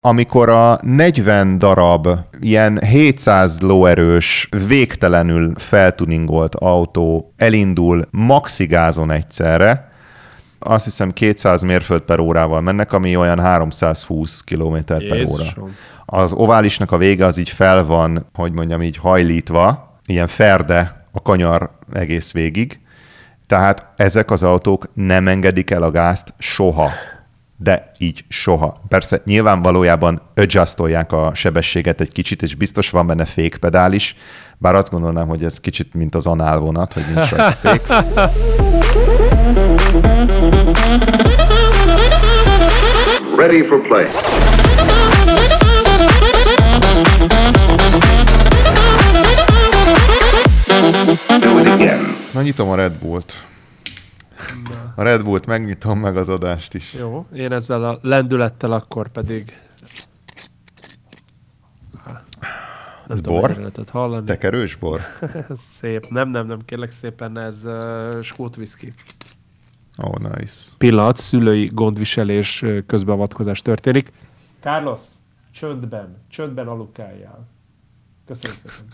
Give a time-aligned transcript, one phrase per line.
[0.00, 2.08] amikor a 40 darab
[2.40, 9.92] ilyen 700 lóerős, végtelenül feltuningolt autó elindul maxigázon egyszerre,
[10.58, 15.44] azt hiszem 200 mérföld per órával mennek, ami olyan 320 km per óra.
[16.06, 21.22] Az oválisnak a vége az így fel van, hogy mondjam így hajlítva, ilyen ferde a
[21.22, 22.80] kanyar egész végig,
[23.46, 26.90] tehát ezek az autók nem engedik el a gázt soha
[27.60, 28.80] de így soha.
[28.88, 34.16] Persze nyilván valójában adjustolják a sebességet egy kicsit, és biztos van benne fékpedál is,
[34.58, 37.86] bár azt gondolnám, hogy ez kicsit mint az análvonat, hogy nincs rajta fék.
[43.36, 44.06] Ready for play.
[51.40, 52.16] Do it again.
[52.30, 53.34] Na nyitom a Red Bullt.
[54.94, 56.94] A Red Bullt megnyitom meg az adást is.
[56.94, 59.58] Jó, én ezzel a lendülettel akkor pedig...
[63.08, 63.70] Ez bor?
[63.90, 64.26] Hallani.
[64.26, 65.00] Tekerős bor?
[65.78, 66.08] Szép.
[66.08, 68.92] Nem, nem, nem, kérlek szépen, ez uh, skót whisky.
[69.96, 70.70] Oh, nice.
[70.78, 74.12] Pillanat, szülői gondviselés közbeavatkozás történik.
[74.60, 75.00] Carlos,
[75.52, 77.48] csöndben, csöndben alukáljál.
[78.26, 78.86] Köszönöm szépen.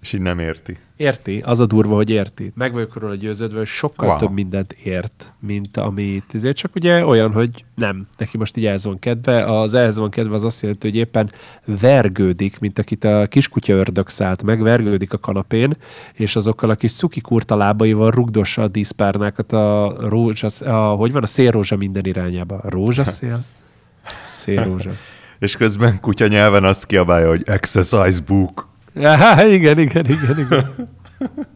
[0.00, 0.76] És így nem érti.
[0.96, 2.52] Érti, az a durva, hogy érti.
[2.54, 4.18] Meg vagyok róla győződve, hogy sokkal wow.
[4.18, 8.84] több mindent ért, mint amit ezért csak ugye olyan, hogy nem, neki most így ehhez
[8.84, 9.60] van kedve.
[9.60, 11.30] Az ehhez van kedve az azt jelenti, hogy éppen
[11.64, 15.76] vergődik, mint akit a kiskutya ördög szállt meg, vergődik a kanapén,
[16.12, 21.22] és azokkal a kis cuki kurta lábaival rugdossa a díszpárnákat a rózsa, a, hogy van
[21.22, 22.60] a szélrózsa minden irányába.
[22.64, 23.44] Rózsaszél?
[24.24, 24.90] Szélrózsa.
[25.38, 28.74] és közben kutya nyelven azt kiabálja, hogy exercise book.
[28.96, 30.74] Igen, igen, igen, igen.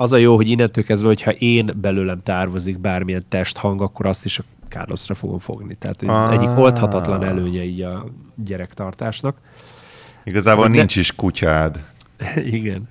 [0.00, 4.38] Az a jó, hogy innentől kezdve, hogyha én belőlem tárvozik bármilyen testhang, akkor azt is
[4.38, 5.74] a Carlosra fogom fogni.
[5.74, 6.32] Tehát ez ah.
[6.32, 8.04] egyik oldhatatlan előnye így a
[8.44, 9.36] gyerektartásnak.
[10.24, 10.76] Igazából De...
[10.76, 11.84] nincs is kutyád.
[12.58, 12.88] igen.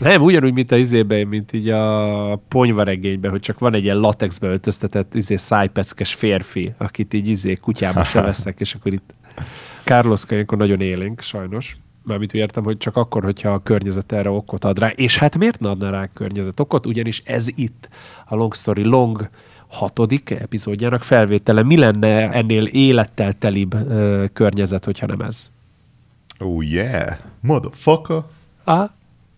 [0.00, 4.46] Nem, ugyanúgy, mint a izében, mint így a ponyvaregényben, hogy csak van egy ilyen latexbe
[4.46, 9.14] öltöztetett izé szájpeckes férfi, akit így izé kutyába se veszek, és akkor itt
[9.84, 14.30] Carlos ilyenkor nagyon élénk, sajnos mármint úgy értem, hogy csak akkor, hogyha a környezet erre
[14.30, 14.88] okot ad rá.
[14.88, 16.86] És hát miért ne adna rá a környezet okot?
[16.86, 17.88] Ugyanis ez itt
[18.26, 19.28] a Long Story Long
[19.68, 21.62] hatodik epizódjának felvétele.
[21.62, 25.50] Mi lenne ennél élettel telibb ö, környezet, hogyha nem ez?
[26.38, 28.22] Oh yeah, motherfucker!
[28.64, 28.90] Ah,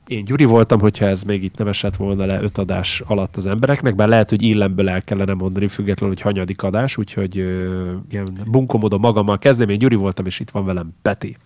[0.07, 3.47] én Gyuri voltam, hogyha ez még itt nem esett volna le öt adás alatt az
[3.47, 8.29] embereknek, bár lehet, hogy illemből el kellene mondani, függetlenül, hogy hanyadik adás, úgyhogy ö, ilyen
[8.47, 9.69] bunkomodom magammal kezdem.
[9.69, 11.37] Én Gyuri voltam, és itt van velem Peti.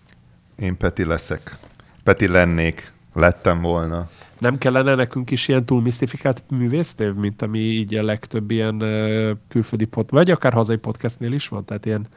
[0.59, 1.57] Én Peti leszek.
[2.03, 2.91] Peti lennék.
[3.13, 4.09] Lettem volna.
[4.39, 8.77] Nem kellene nekünk is ilyen túl misztifikált művésztév, mint ami így a legtöbb ilyen
[9.47, 12.07] külföldi pod, vagy akár hazai podcastnél is van, tehát ilyen...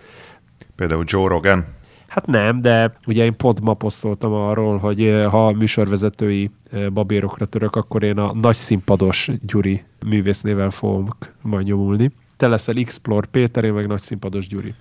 [0.77, 1.65] Például Joe Rogan?
[2.07, 6.51] Hát nem, de ugye én podmaposztoltam arról, hogy ha műsorvezetői
[6.93, 11.09] babérokra török, akkor én a nagy színpados Gyuri művésznével fogom
[11.41, 12.11] majd nyomulni.
[12.37, 14.75] Te leszel Explore Péter, én meg nagy színpados Gyuri.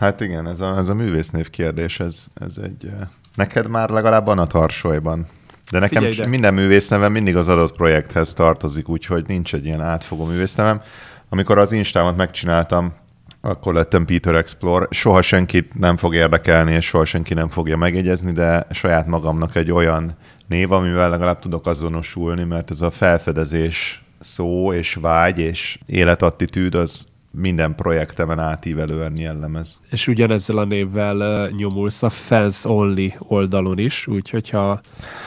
[0.00, 2.90] Hát igen, ez a, ez a művésznév kérdés, ez, ez egy...
[3.34, 5.26] Neked már legalább van a tarsolyban.
[5.70, 6.26] De nekem ide.
[6.26, 10.80] minden művésznevem mindig az adott projekthez tartozik, úgyhogy nincs egy ilyen átfogó művésznevem.
[11.28, 12.94] Amikor az Instámat megcsináltam,
[13.40, 14.86] akkor lettem Peter Explore.
[14.90, 19.70] Soha senkit nem fog érdekelni, és soha senki nem fogja megjegyezni, de saját magamnak egy
[19.70, 20.16] olyan
[20.46, 27.06] név, amivel legalább tudok azonosulni, mert ez a felfedezés szó és vágy és életattitűd az
[27.32, 29.78] minden projektemen átívelően jellemez.
[29.90, 34.80] És ugyanezzel a névvel nyomulsz a Fans Only oldalon is, úgyhogy ha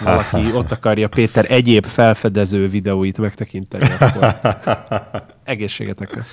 [0.03, 4.35] valaki ott akarja Péter egyéb felfedező videóit megtekinteni, akkor
[5.43, 6.25] egészségetekre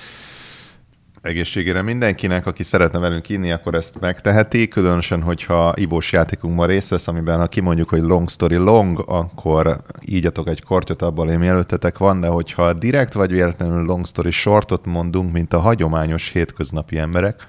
[1.21, 7.07] egészségére mindenkinek, aki szeretne velünk inni, akkor ezt megteheti, különösen, hogyha ivós játékunkban részt vesz,
[7.07, 12.19] amiben ha kimondjuk, hogy long story long, akkor ígyatok egy kortyot abból, ami előttetek van,
[12.19, 17.47] de hogyha direkt vagy véletlenül long story shortot mondunk, mint a hagyományos hétköznapi emberek,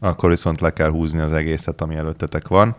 [0.00, 2.76] akkor viszont le kell húzni az egészet, ami előttetek van.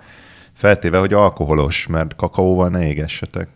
[0.54, 3.48] Feltéve, hogy alkoholos, mert kakaóval ne égessetek.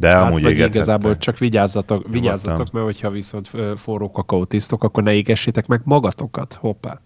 [0.00, 5.02] De hát, amúgy vagy igazából csak vigyázzatok, vigyázzatok, mert hogyha viszont forró kakaót isztok, akkor
[5.02, 6.54] ne égessétek meg magatokat.
[6.60, 7.00] Hoppá.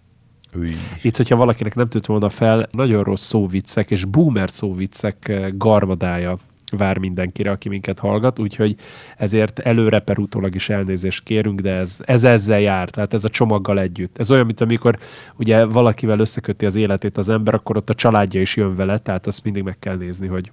[0.59, 0.75] Új.
[1.03, 6.37] Itt, hogyha valakinek nem tűnt volna fel, nagyon rossz szóviccek és boomer szóviccek garmadája
[6.77, 8.77] vár mindenkire, aki minket hallgat, úgyhogy
[9.17, 13.29] ezért előre per utólag is elnézést kérünk, de ez, ez ezzel jár, tehát ez a
[13.29, 14.19] csomaggal együtt.
[14.19, 14.99] Ez olyan, mint amikor
[15.37, 19.27] ugye valakivel összeköti az életét az ember, akkor ott a családja is jön vele, tehát
[19.27, 20.53] azt mindig meg kell nézni, hogy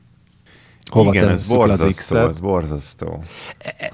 [0.91, 3.23] hova Igen, ez borzasztó, ez borzasztó.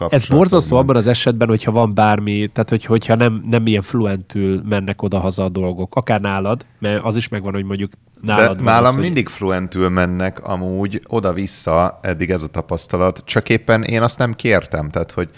[0.09, 4.61] Ez borzasztó abban az esetben, hogyha van bármi, tehát hogy, hogyha nem, nem ilyen fluentül
[4.69, 7.91] mennek oda-haza a dolgok, akár nálad, mert az is megvan, hogy mondjuk
[8.21, 13.49] nálad De nálam az, hogy- mindig fluentül mennek amúgy oda-vissza, eddig ez a tapasztalat, csak
[13.49, 15.29] éppen én azt nem kértem, tehát hogy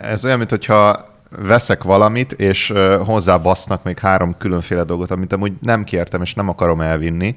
[0.00, 1.04] ez olyan, mint hogyha
[1.38, 2.72] veszek valamit, és
[3.04, 7.36] hozzá basznak még három különféle dolgot, amit amúgy nem kértem, és nem akarom elvinni,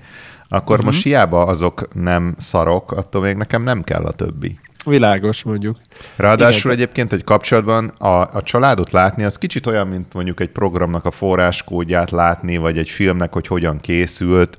[0.54, 0.86] akkor uh-huh.
[0.86, 4.60] most hiába azok nem szarok, attól még nekem nem kell a többi.
[4.86, 5.78] Világos mondjuk.
[6.16, 10.50] Ráadásul Igen, egyébként egy kapcsolatban a, a családot látni, az kicsit olyan, mint mondjuk egy
[10.50, 14.58] programnak a forráskódját látni, vagy egy filmnek, hogy hogyan készült,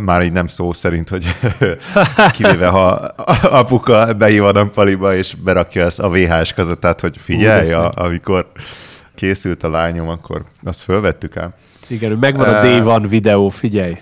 [0.00, 1.24] már így nem szó szerint, hogy
[2.36, 2.88] kivéve ha
[3.42, 7.92] apuka behív a nappaliba, és berakja ezt a VHS kazettát, hogy figyelj, Ú, de a,
[7.94, 8.46] amikor
[9.14, 11.54] készült a lányom, akkor azt fölvettük el.
[11.88, 13.94] Igen, megvan a Eh, D1 videó, figyelj.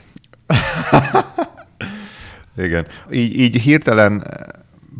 [2.57, 2.87] Igen.
[3.11, 4.47] Így, így hirtelen eh,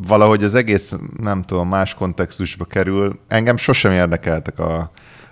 [0.07, 3.19] valahogy az egész, nem tudom, más kontextusba kerül.
[3.29, 4.91] Engem sosem érdekeltek a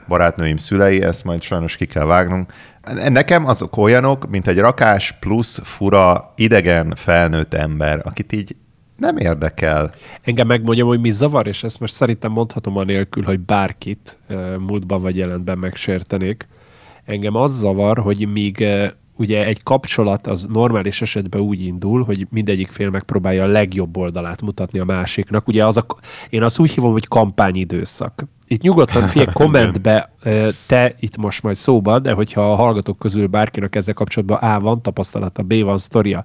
[0.09, 2.53] barátnőim szülei, ezt majd sajnos ki kell vágnunk.
[3.09, 8.57] Nekem azok olyanok, mint egy rakás plusz fura, idegen, felnőtt ember, akit így
[8.97, 9.95] nem érdekel.
[10.23, 15.03] Engem megmondjam, hogy mi zavar, és ezt most szerintem mondhatom anélkül, hogy bárkit uh, múltban
[15.03, 16.49] vagy jelentben megsértenék.
[17.05, 18.87] Engem az zavar, hogy míg uh,
[19.17, 24.43] ugye egy kapcsolat az normális esetben úgy indul, hogy mindegyik fél megpróbálja a legjobb oldalát
[24.43, 25.49] mutatni a másiknak.
[25.49, 25.87] Ugye az a,
[26.31, 28.25] én azt úgy hívom, hogy kampányidőszak.
[28.47, 30.13] Itt nyugodtan figyelj, kommentbe
[30.67, 34.83] te itt most majd szóba, de hogyha a hallgatók közül bárkinek ezzel kapcsolatban A van
[34.83, 36.25] tapasztalata, B van sztoria,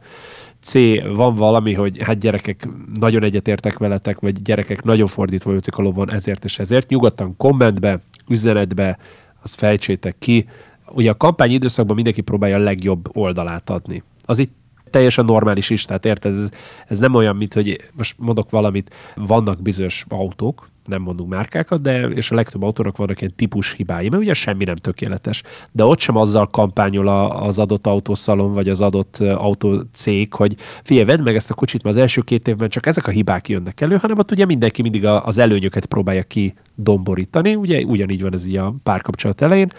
[0.61, 0.73] C
[1.15, 2.67] van valami, hogy hát gyerekek
[2.99, 7.99] nagyon egyetértek veletek, vagy gyerekek nagyon fordítva ültök a lovon ezért és ezért, nyugodtan kommentbe,
[8.27, 8.97] üzenetbe,
[9.43, 10.45] azt fejtsétek ki.
[10.91, 14.03] Ugye a kampány időszakban mindenki próbálja a legjobb oldalát adni.
[14.25, 14.55] Az itt
[14.89, 16.49] teljesen normális is, tehát érted, ez,
[16.87, 22.07] ez nem olyan, mint hogy most mondok valamit, vannak bizonyos autók, nem mondunk márkákat, de
[22.07, 25.43] és a legtöbb autónak vannak ilyen típus hibái, mert ugye semmi nem tökéletes.
[25.71, 31.21] De ott sem azzal kampányol az adott autószalon, vagy az adott autócég, hogy figyelj, vedd
[31.21, 33.95] meg ezt a kocsit, mert az első két évben csak ezek a hibák jönnek elő,
[33.95, 38.57] hanem ott ugye mindenki mindig az előnyöket próbálja ki domborítani, ugye ugyanígy van ez így
[38.57, 39.69] a párkapcsolat elején.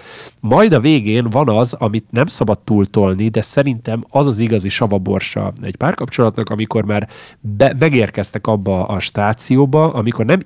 [0.41, 5.53] Majd a végén van az, amit nem szabad túltolni, de szerintem az az igazi savaborsa
[5.63, 7.09] egy párkapcsolatnak, amikor már
[7.41, 10.41] be, megérkeztek abba a stációba, amikor nem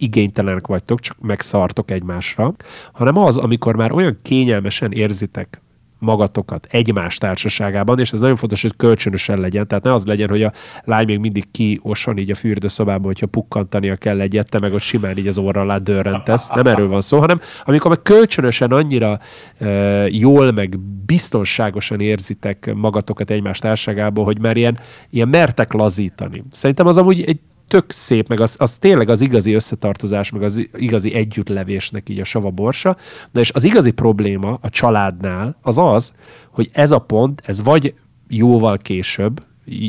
[0.52, 2.54] igénytelenek vagytok, csak megszartok egymásra,
[2.93, 5.60] hanem az, amikor már olyan kényelmesen érzitek
[5.99, 10.43] magatokat egymás társaságában, és ez nagyon fontos, hogy kölcsönösen legyen, tehát ne az legyen, hogy
[10.43, 10.52] a
[10.84, 15.19] lány még mindig kioson így a fürdőszobában, hogyha pukkantania kell egyet, te meg ott simán
[15.19, 19.19] így az orra alá dörrentesz, nem erről van szó, hanem amikor meg kölcsönösen annyira
[19.58, 19.69] e,
[20.08, 24.78] jól, meg biztonságosan érzitek magatokat egymás társaságában, hogy már ilyen,
[25.10, 26.44] ilyen mertek lazítani.
[26.50, 27.40] Szerintem az amúgy egy
[27.72, 32.24] tök szép, meg az, az tényleg az igazi összetartozás, meg az igazi együttlevésnek így a
[32.24, 32.96] sava borsa.
[33.30, 36.14] Na és az igazi probléma a családnál az az,
[36.50, 37.94] hogy ez a pont, ez vagy
[38.28, 39.44] jóval később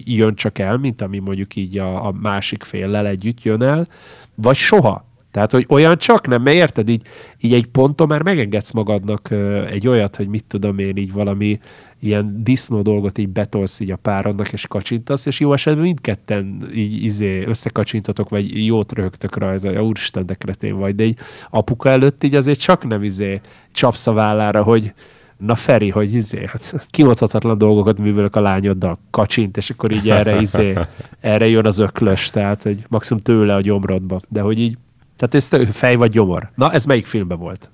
[0.06, 3.88] jön csak el, mint ami mondjuk így a, a másik féllel együtt jön el,
[4.36, 5.06] vagy soha.
[5.33, 7.01] Tehát, hogy olyan csak nem, mert érted, így,
[7.41, 9.31] így egy ponton már megengedsz magadnak
[9.69, 11.59] egy olyat, hogy mit tudom én, így valami
[12.00, 17.03] ilyen disznó dolgot így betolsz így a párodnak, és kacsintasz, és jó esetben mindketten így
[17.03, 21.18] izé összekacsintotok, vagy jót röhögtök rajta, ja, úristen, de kretén vagy, de így
[21.50, 23.41] apuka előtt így azért csak nem izé
[23.71, 24.94] csapsz a vállára, hogy
[25.38, 30.41] na Feri, hogy izé, hát kimondhatatlan dolgokat művelök a lányoddal, kacsint, és akkor így erre
[30.41, 30.74] izé,
[31.19, 34.77] erre jön az öklös, tehát, hogy maximum tőle a gyomrodba, de hogy így,
[35.15, 36.51] tehát ez tő- fej vagy gyomor.
[36.55, 37.72] Na, ez melyik filmben volt?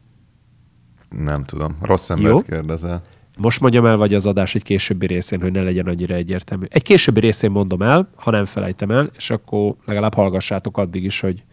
[1.09, 1.77] Nem tudom.
[1.81, 2.41] Rossz embert Jó.
[2.41, 3.01] kérdezel.
[3.37, 6.65] Most mondjam el, vagy az adás egy későbbi részén, hogy ne legyen annyira egyértelmű.
[6.69, 11.19] Egy későbbi részén mondom el, ha nem felejtem el, és akkor legalább hallgassátok addig is,
[11.19, 11.43] hogy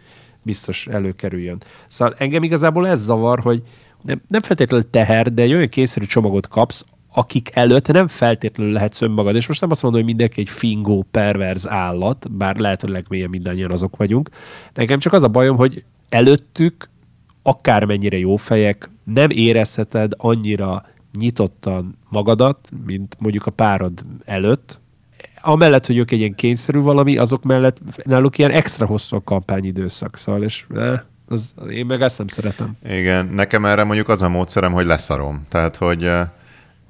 [0.45, 1.63] biztos előkerüljön.
[1.89, 3.63] Szóval engem igazából ez zavar, hogy
[4.03, 6.85] nem, nem feltétlenül teher, de egy olyan kényszerű csomagot kapsz,
[7.17, 9.35] akik előtt nem feltétlenül lehetsz önmagad.
[9.35, 13.31] És most nem azt mondom, hogy mindenki egy fingó, perverz állat, bár lehet, hogy legmélyen
[13.31, 14.29] mindannyian azok vagyunk.
[14.75, 16.89] Nekem csak az a bajom, hogy előttük
[17.43, 20.85] akármennyire jó fejek, nem érezheted annyira
[21.19, 24.81] nyitottan magadat, mint mondjuk a párod előtt.
[25.41, 30.17] Amellett, hogy ők egy ilyen kényszerű valami, azok mellett náluk ilyen extra hosszú a kampányidőszak,
[30.17, 32.77] szóval, és eh, az, én meg ezt nem szeretem.
[32.89, 35.45] Igen, nekem erre mondjuk az a módszerem, hogy leszarom.
[35.49, 36.29] Tehát, hogy eh,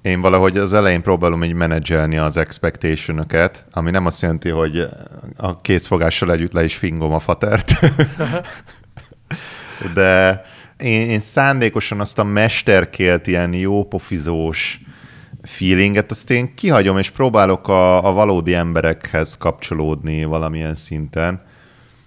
[0.06, 3.26] én valahogy az elején próbálom így menedzselni az expectation
[3.70, 4.88] ami nem azt jelenti, hogy
[5.36, 7.72] a kézfogással együtt le is fingom a fatert.
[9.94, 10.42] De
[10.78, 14.80] én, én szándékosan azt a mesterkélt ilyen jópofizós
[15.42, 21.42] feelinget, azt én kihagyom, és próbálok a, a valódi emberekhez kapcsolódni valamilyen szinten.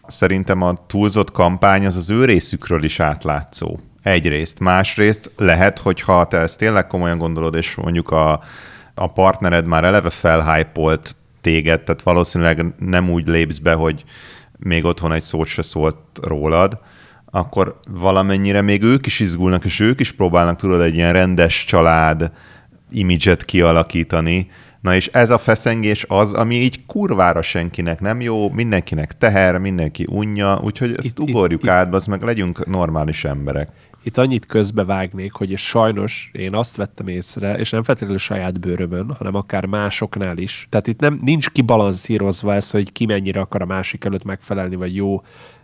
[0.08, 3.79] Szerintem a túlzott kampány az az ő részükről is átlátszó.
[4.01, 4.60] Egyrészt.
[4.60, 8.44] Másrészt lehet, hogyha te ezt tényleg komolyan gondolod, és mondjuk a,
[8.94, 14.03] a partnered már eleve felhypolt téged, tehát valószínűleg nem úgy lépsz be, hogy
[14.58, 16.79] még otthon egy szót se szólt rólad,
[17.32, 22.32] akkor valamennyire még ők is izgulnak, és ők is próbálnak, tudod, egy ilyen rendes család
[22.91, 24.50] imidzset kialakítani.
[24.82, 30.06] Na és ez a feszengés az, ami így kurvára senkinek nem jó, mindenkinek teher, mindenki
[30.10, 33.70] unja, úgyhogy ezt itt, ugorjuk itt, át, az meg legyünk normális emberek.
[34.10, 39.36] Itt annyit közbevágnék, hogy sajnos én azt vettem észre, és nem feltétlenül saját bőrömön, hanem
[39.36, 40.68] akár másoknál is.
[40.70, 44.96] Tehát itt nem nincs kibalanszírozva ez, hogy ki mennyire akar a másik előtt megfelelni, vagy
[44.96, 45.22] jó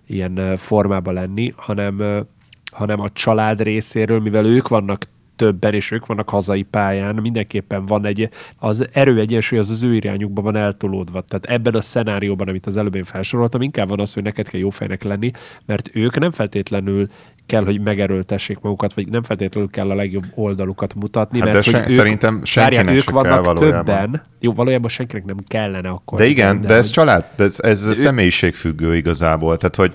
[0.07, 2.25] ilyen formában lenni, hanem,
[2.71, 8.05] hanem a család részéről, mivel ők vannak többen, és ők vannak hazai pályán, mindenképpen van
[8.05, 11.21] egy, az erőegyensúly az az ő irányukban van eltolódva.
[11.21, 14.59] Tehát ebben a szenárióban, amit az előbb én felsoroltam, inkább van az, hogy neked kell
[14.59, 15.31] jó fejnek lenni,
[15.65, 17.07] mert ők nem feltétlenül
[17.45, 21.71] kell, hogy megerőltessék magukat, vagy nem feltétlenül kell a legjobb oldalukat mutatni, hát mert de
[21.71, 23.85] hogy ők, szerintem senkinek várják, ők vannak kell valójában.
[23.85, 24.21] többen.
[24.39, 26.17] Jó, valójában senkinek nem kellene akkor.
[26.17, 27.93] De igen, de, de ez család, de ez, ez ő...
[27.93, 29.57] személyiségfüggő igazából.
[29.57, 29.93] Tehát, hogy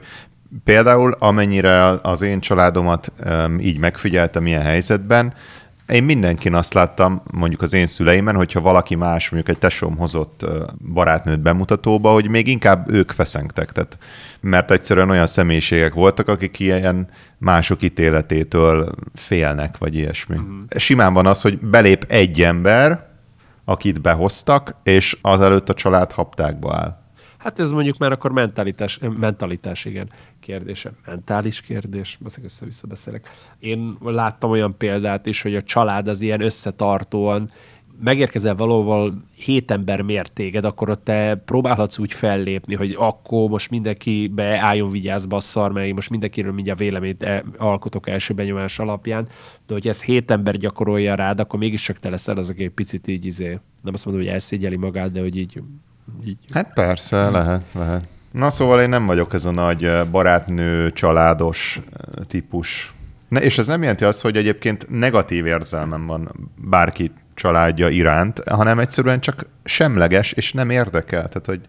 [0.65, 5.33] például amennyire az én családomat um, így megfigyeltem ilyen helyzetben,
[5.91, 10.47] én mindenkin azt láttam, mondjuk az én szüleimen, hogyha valaki más, mondjuk egy tesóm hozott
[10.93, 13.73] barátnőt bemutatóba, hogy még inkább ők feszengtek.
[13.73, 13.99] Tehát,
[14.41, 20.37] mert egyszerűen olyan személyiségek voltak, akik ilyen mások ítéletétől félnek, vagy ilyesmi.
[20.37, 20.59] Uh-huh.
[20.77, 23.09] Simán van az, hogy belép egy ember,
[23.65, 27.00] akit behoztak, és azelőtt a család haptákba áll.
[27.41, 30.93] Hát ez mondjuk már akkor mentalitás, mentalitás igen, kérdése.
[31.07, 33.29] Mentális kérdés, beszélek össze-vissza beszélek.
[33.59, 37.51] Én láttam olyan példát is, hogy a család az ilyen összetartóan
[38.03, 43.71] megérkezel valóval hét ember mért téged, akkor ott te próbálhatsz úgy fellépni, hogy akkor most
[43.71, 48.79] mindenki beálljon vigyázba a szar, mert én most mindenkiről mindjárt véleményt e- alkotok első benyomás
[48.79, 49.29] alapján,
[49.67, 53.07] de hogy ezt hét ember gyakorolja rád, akkor mégiscsak te leszel az, aki egy picit
[53.07, 55.63] így izé, nem azt mondom, hogy elszégyeli magát, de hogy így
[56.25, 56.39] így.
[56.53, 57.33] Hát persze, hmm.
[57.33, 58.05] lehet, lehet.
[58.33, 61.81] Na szóval én nem vagyok ez a nagy barátnő, családos
[62.29, 62.95] típus.
[63.29, 68.79] Ne, és ez nem jelenti azt, hogy egyébként negatív érzelmem van bárki családja iránt, hanem
[68.79, 71.29] egyszerűen csak semleges, és nem érdekel.
[71.29, 71.61] Tehát, hogy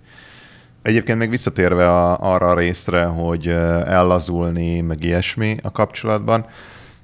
[0.81, 3.47] egyébként még visszatérve a, arra a részre, hogy
[3.85, 6.45] ellazulni, meg ilyesmi a kapcsolatban,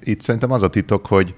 [0.00, 1.34] itt szerintem az a titok, hogy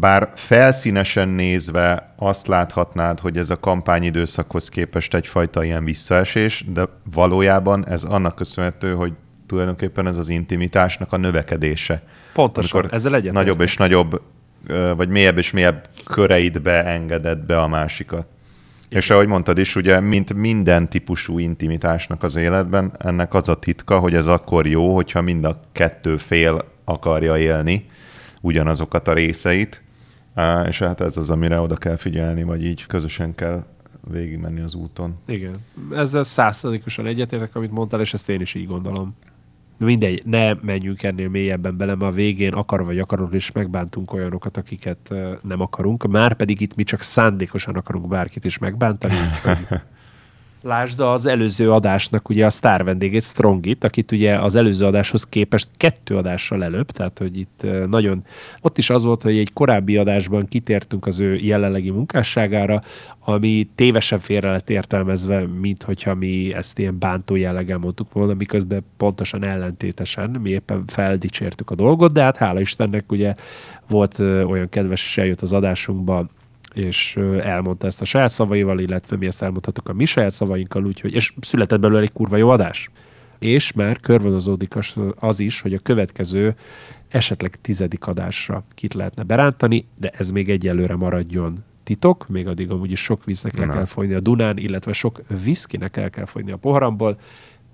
[0.00, 7.88] bár felszínesen nézve azt láthatnád, hogy ez a kampányidőszakhoz képest egyfajta ilyen visszaesés, de valójában
[7.88, 9.12] ez annak köszönhető, hogy
[9.46, 12.02] tulajdonképpen ez az intimitásnak a növekedése.
[12.32, 13.42] Pontosan, Amikor ezzel egyetlen.
[13.42, 14.22] Nagyobb és nagyobb,
[14.96, 18.26] vagy mélyebb és mélyebb köreidbe engedett be a másikat.
[18.86, 18.98] Igen.
[18.98, 23.98] És ahogy mondtad is, ugye, mint minden típusú intimitásnak az életben, ennek az a titka,
[23.98, 27.86] hogy ez akkor jó, hogyha mind a kettő fél akarja élni,
[28.40, 29.81] ugyanazokat a részeit,
[30.68, 33.64] és hát ez az, amire oda kell figyelni, vagy így közösen kell
[34.10, 35.14] végigmenni az úton.
[35.26, 35.54] Igen.
[35.92, 39.16] Ezzel százszerzékosan egyetértek, amit mondtál, és ezt én is így gondolom.
[39.76, 44.56] Mindegy, ne menjünk ennél mélyebben bele, mert a végén akar vagy akarod is megbántunk olyanokat,
[44.56, 46.06] akiket nem akarunk.
[46.06, 49.14] Már pedig itt mi csak szándékosan akarunk bárkit is megbántani.
[50.64, 55.68] Lásd az előző adásnak ugye a sztár vendégét, Strongit, akit ugye az előző adáshoz képest
[55.76, 58.24] kettő adással előbb, tehát hogy itt nagyon,
[58.60, 62.82] ott is az volt, hogy egy korábbi adásban kitértünk az ő jelenlegi munkásságára,
[63.18, 68.84] ami tévesen félre lett értelmezve, mint hogyha mi ezt ilyen bántó jelleggel mondtuk volna, miközben
[68.96, 73.34] pontosan ellentétesen, mi éppen feldicsértük a dolgot, de hát hála Istennek ugye
[73.88, 76.26] volt olyan kedves, és eljött az adásunkba
[76.74, 81.14] és elmondta ezt a saját szavaival, illetve mi ezt elmondhatok a mi saját szavainkkal, úgyhogy,
[81.14, 82.90] és született belőle egy kurva jó adás.
[83.38, 84.74] És már körvonozódik
[85.14, 86.54] az is, hogy a következő
[87.08, 92.90] esetleg tizedik adásra kit lehetne berántani, de ez még egyelőre maradjon titok, még addig amúgy
[92.90, 96.56] is sok víznek el kell folyni a Dunán, illetve sok viszkinek el kell folyni a
[96.56, 97.18] poharamból.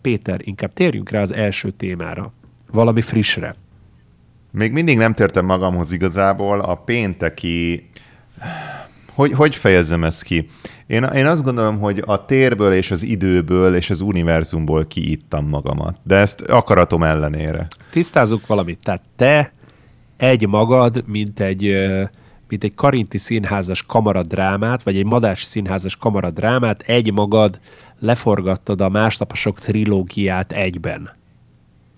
[0.00, 2.32] Péter, inkább térjünk rá az első témára,
[2.72, 3.54] valami frissre.
[4.50, 7.88] Még mindig nem tértem magamhoz igazából a pénteki
[9.18, 10.46] hogy, hogy fejezzem ezt ki?
[10.86, 15.96] Én, én azt gondolom, hogy a térből és az időből és az univerzumból kiittam magamat,
[16.02, 17.66] de ezt akaratom ellenére.
[17.90, 18.78] Tisztázunk valamit.
[18.82, 19.52] Tehát te
[20.16, 21.62] egy magad, mint egy,
[22.48, 27.60] mint egy karinti színházas kamaradrámát, vagy egy madás színházas kamaradrámát, egy magad
[27.98, 31.10] leforgattad a másnaposok trilógiát egyben.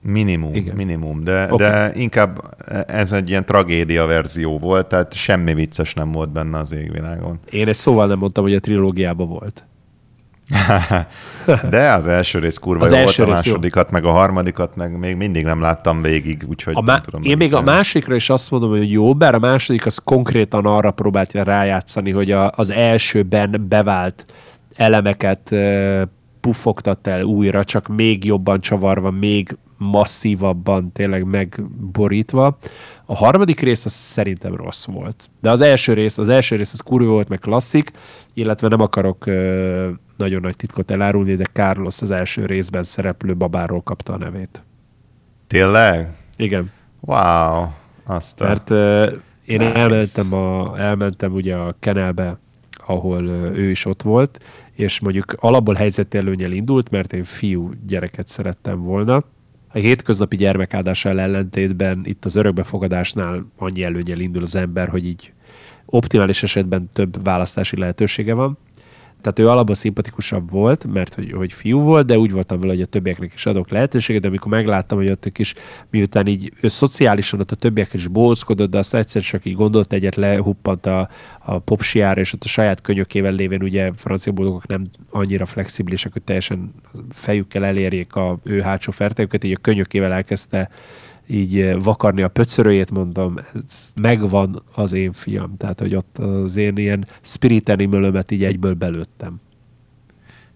[0.02, 0.76] Minimum, Igen.
[0.76, 1.56] minimum, de, okay.
[1.66, 6.72] de inkább ez egy ilyen tragédia verzió volt, tehát semmi vicces nem volt benne az
[6.72, 7.38] égvilágon.
[7.50, 9.64] Én egy szóval nem mondtam, hogy a trilógiában volt.
[11.70, 13.92] De az első rész kurva az jó első volt, a másodikat, jó.
[13.92, 17.22] meg a harmadikat, meg még mindig nem láttam végig, úgyhogy a má- tudom.
[17.22, 20.90] Én még a másikra is azt mondom, hogy jó, bár a második az konkrétan arra
[20.90, 24.24] próbált rájátszani, hogy a, az elsőben bevált
[24.76, 25.54] elemeket
[26.40, 32.58] puffogtat el újra, csak még jobban csavarva, még masszívabban tényleg megborítva.
[33.04, 35.30] A harmadik rész az szerintem rossz volt.
[35.40, 37.90] De az első rész, az első rész az kurva volt, meg klasszik,
[38.34, 43.82] illetve nem akarok ö, nagyon nagy titkot elárulni, de Carlos az első részben szereplő babáról
[43.82, 44.64] kapta a nevét.
[45.46, 46.16] Tényleg?
[46.36, 46.70] Igen.
[47.00, 47.66] Wow.
[48.04, 48.44] Azt a...
[48.44, 49.10] Mert ö,
[49.44, 49.74] én nice.
[49.74, 52.38] elmentem, a, elmentem ugye a Kenelbe,
[52.86, 58.28] ahol ö, ő is ott volt, és mondjuk alapból helyzetelőnyel indult, mert én fiú gyereket
[58.28, 59.20] szerettem volna,
[59.72, 65.32] a hétköznapi gyermekáldással ellentétben itt az örökbefogadásnál annyi előnyel indul az ember, hogy így
[65.86, 68.58] optimális esetben több választási lehetősége van.
[69.20, 72.82] Tehát ő alapban szimpatikusabb volt, mert hogy, hogy fiú volt, de úgy voltam vele, hogy
[72.82, 75.54] a többieknek is adok lehetőséget, de amikor megláttam, hogy ott is,
[75.90, 79.92] miután így ő szociálisan ott a többiek is bóckodott, de azt egyszer csak így gondolt
[79.92, 81.08] egyet, lehuppant a,
[81.38, 86.22] a popsiára, és ott a saját könyökével lévén ugye francia boldogok nem annyira flexibilisek, hogy
[86.22, 86.74] teljesen
[87.10, 90.70] fejükkel elérjék a ő hátsó fertőket, így a könyökével elkezdte
[91.30, 95.56] így eh, vakarni a pöcörőjét, mondom, ez megvan az én fiam.
[95.56, 99.40] Tehát, hogy ott az én ilyen spirit animalömet így egyből belőttem.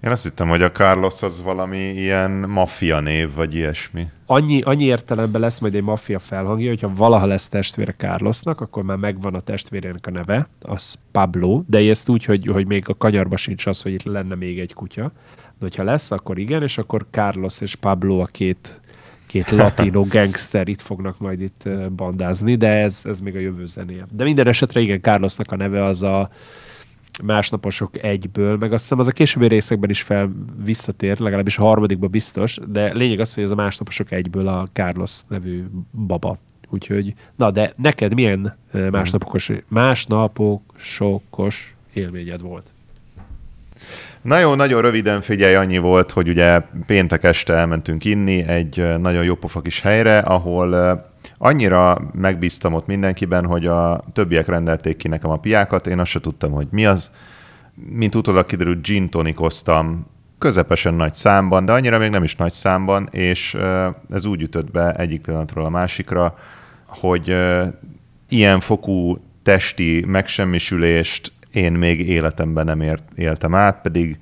[0.05, 4.07] Én azt hittem, hogy a Carlos az valami ilyen maffia név, vagy ilyesmi.
[4.27, 8.97] Annyi, annyi értelemben lesz majd egy maffia felhangja, hogyha valaha lesz testvére Carlosnak, akkor már
[8.97, 13.37] megvan a testvérének a neve, az Pablo, de ezt úgy, hogy, hogy még a kanyarba
[13.37, 15.13] sincs az, hogy itt lenne még egy kutya.
[15.35, 18.81] De hogyha lesz, akkor igen, és akkor Carlos és Pablo a két
[19.35, 24.07] két latino gangster itt fognak majd itt bandázni, de ez, ez még a jövő zenéje.
[24.11, 26.31] De minden esetre igen, Carlosnak a neve az a
[27.25, 30.33] másnaposok egyből, meg azt hiszem az a későbbi részekben is fel
[30.65, 35.21] visszatér, legalábbis a harmadikban biztos, de lényeg az, hogy ez a másnaposok egyből a Carlos
[35.29, 35.65] nevű
[36.07, 36.39] baba.
[36.69, 38.57] Úgyhogy, na de neked milyen
[38.91, 42.74] másnapokos, másnaposokos élményed volt?
[44.25, 49.25] Na jó, nagyon röviden figyelj, annyi volt, hogy ugye péntek este elmentünk inni egy nagyon
[49.25, 51.01] jó kis helyre, ahol
[51.39, 56.21] annyira megbíztam ott mindenkiben, hogy a többiek rendelték ki nekem a piákat, én azt se
[56.21, 57.11] tudtam, hogy mi az.
[57.75, 60.07] Mint utólag kiderült, gin tonikoztam
[60.39, 63.57] közepesen nagy számban, de annyira még nem is nagy számban, és
[64.11, 66.39] ez úgy ütött be egyik pillanatról a másikra,
[66.87, 67.37] hogy
[68.29, 74.19] ilyen fokú testi megsemmisülést én még életemben nem ért, éltem át, pedig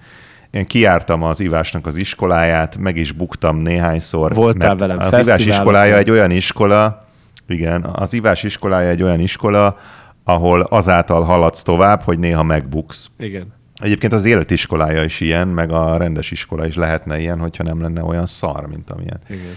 [0.51, 4.35] én kiártam az ivásnak az iskoláját, meg is buktam néhányszor.
[4.35, 7.07] Voltál velem Az ivás iskolája egy olyan iskola,
[7.47, 9.77] igen, az ivás iskolája egy olyan iskola,
[10.25, 13.11] ahol azáltal haladsz tovább, hogy néha megbuksz.
[13.19, 13.53] Igen.
[13.77, 18.05] Egyébként az életiskolája is ilyen, meg a rendes iskola is lehetne ilyen, hogyha nem lenne
[18.05, 19.21] olyan szar, mint amilyen.
[19.29, 19.55] Igen.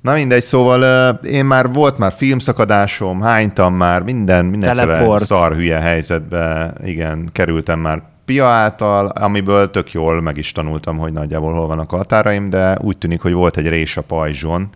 [0.00, 6.72] Na mindegy, szóval én már volt már filmszakadásom, hánytam már, minden, mindenféle szar hülye helyzetbe,
[6.84, 11.92] igen, kerültem már Pia által, amiből tök jól meg is tanultam, hogy nagyjából hol vannak
[11.92, 14.68] a határaim, de úgy tűnik, hogy volt egy rés a pajzson.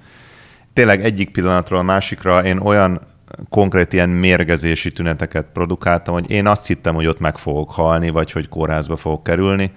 [0.73, 3.01] Tényleg egyik pillanatról a másikra én olyan
[3.49, 8.33] konkrét ilyen mérgezési tüneteket produkáltam, hogy én azt hittem, hogy ott meg fogok halni, vagy
[8.33, 9.73] hogy kórházba fogok kerülni.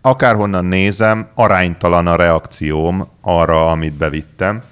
[0.00, 4.62] Akárhonnan nézem, aránytalan a reakcióm arra, amit bevittem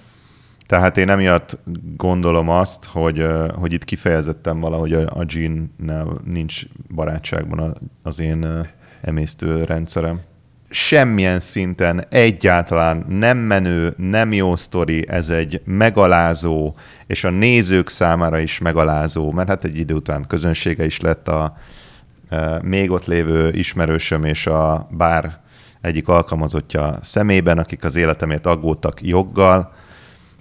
[0.66, 1.58] tehát én emiatt
[1.96, 6.62] gondolom azt, hogy, hogy itt kifejezetten valahogy a, Jean-nel nincs
[6.94, 8.68] barátságban az én
[9.02, 10.20] emésztő rendszerem.
[10.68, 16.74] Semmilyen szinten egyáltalán nem menő, nem jó sztori, ez egy megalázó,
[17.06, 21.56] és a nézők számára is megalázó, mert hát egy idő után közönsége is lett a,
[22.62, 25.38] még ott lévő ismerősöm és a bár
[25.80, 29.72] egyik alkalmazottja szemében, akik az életemért aggódtak joggal,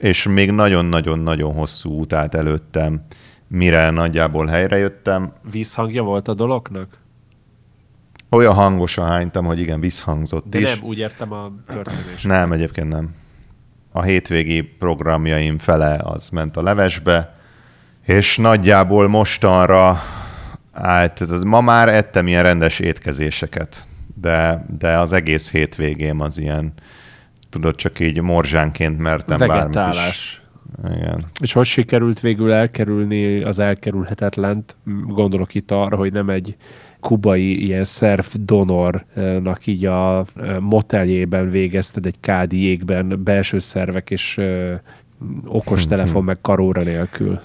[0.03, 3.01] és még nagyon-nagyon-nagyon hosszú út állt előttem,
[3.47, 5.33] mire nagyjából helyre jöttem.
[5.51, 6.97] Vízhangja volt a dolognak?
[8.29, 10.75] Olyan hangosan hánytam, hogy igen, visszhangzott De is.
[10.75, 12.21] nem, úgy értem a történés.
[12.23, 13.15] Nem, egyébként nem.
[13.91, 17.35] A hétvégi programjaim fele az ment a levesbe,
[18.05, 20.01] és nagyjából mostanra
[20.71, 23.87] állt, ma már ettem ilyen rendes étkezéseket,
[24.21, 26.73] de, de az egész hétvégém az ilyen
[27.53, 29.73] tudod, csak így morzsánként mertem Vegetálás.
[29.75, 30.41] bármit is.
[30.95, 31.25] Igen.
[31.41, 34.75] És hogy sikerült végül elkerülni az elkerülhetetlent?
[35.07, 36.55] Gondolok itt arra, hogy nem egy
[36.99, 40.25] kubai ilyen surf donornak így a
[40.59, 44.41] moteljében végezted egy kádi jégben belső szervek és
[45.45, 47.39] okos telefon meg karóra nélkül.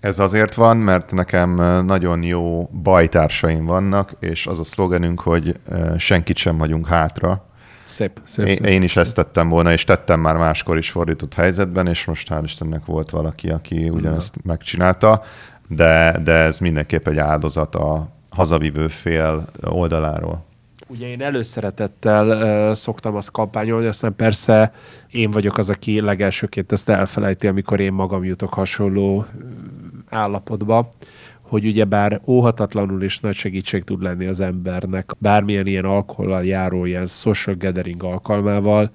[0.00, 5.54] Ez azért van, mert nekem nagyon jó bajtársaim vannak, és az a szlogenünk, hogy
[5.96, 7.49] senkit sem hagyunk hátra.
[7.90, 9.02] Szép, szép, én, szép, én is szép.
[9.02, 13.10] ezt tettem volna, és tettem már máskor is fordított helyzetben, és most hál' Istennek volt
[13.10, 14.40] valaki, aki ugyanezt Na.
[14.44, 15.22] megcsinálta,
[15.68, 20.44] de, de ez mindenképp egy áldozat a hazavívő fél oldaláról.
[20.88, 24.72] Ugye én előszeretettel uh, szoktam azt kampányolni, aztán persze
[25.10, 29.24] én vagyok az, aki legelsőként ezt elfelejti, amikor én magam jutok hasonló
[30.08, 30.88] állapotba,
[31.50, 37.06] hogy ugyebár óhatatlanul is nagy segítség tud lenni az embernek, bármilyen ilyen alkohollal járó ilyen
[37.06, 38.90] social gathering alkalmával,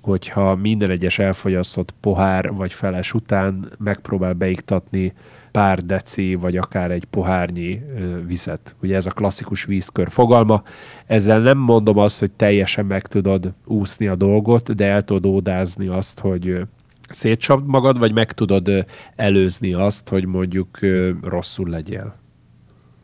[0.00, 5.12] hogyha minden egyes elfogyasztott pohár vagy feles után megpróbál beiktatni
[5.50, 7.82] pár deci, vagy akár egy pohárnyi
[8.26, 8.74] vizet.
[8.82, 10.62] Ugye ez a klasszikus vízkör fogalma.
[11.06, 15.86] Ezzel nem mondom azt, hogy teljesen meg tudod úszni a dolgot, de el tudod ódázni
[15.86, 16.66] azt, hogy
[17.08, 18.86] szétcsapd magad, vagy meg tudod
[19.16, 20.78] előzni azt, hogy mondjuk
[21.22, 22.14] rosszul legyél.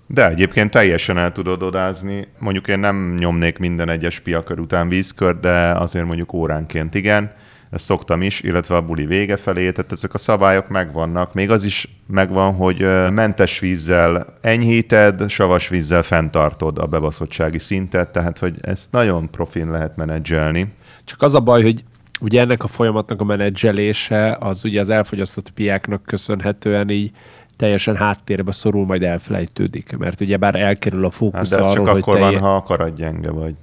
[0.06, 2.28] De egyébként teljesen el tudod odázni.
[2.38, 7.32] Mondjuk én nem nyomnék minden egyes piakör után vízkör, de azért mondjuk óránként igen
[7.70, 11.34] ezt szoktam is, illetve a buli vége felé, tehát ezek a szabályok megvannak.
[11.34, 12.78] Még az is megvan, hogy
[13.12, 19.96] mentes vízzel enyhíted, savas vízzel fenntartod a bebaszottsági szintet, tehát hogy ezt nagyon profin lehet
[19.96, 20.72] menedzselni.
[21.04, 21.84] Csak az a baj, hogy
[22.20, 27.10] ugye ennek a folyamatnak a menedzselése az ugye az elfogyasztott piáknak köszönhetően így
[27.56, 31.96] teljesen háttérbe szorul, majd elfelejtődik, mert ugye bár elkerül a fókusz hát de arról, csak
[31.96, 32.30] akkor telje...
[32.30, 33.54] van, ha akarat gyenge vagy.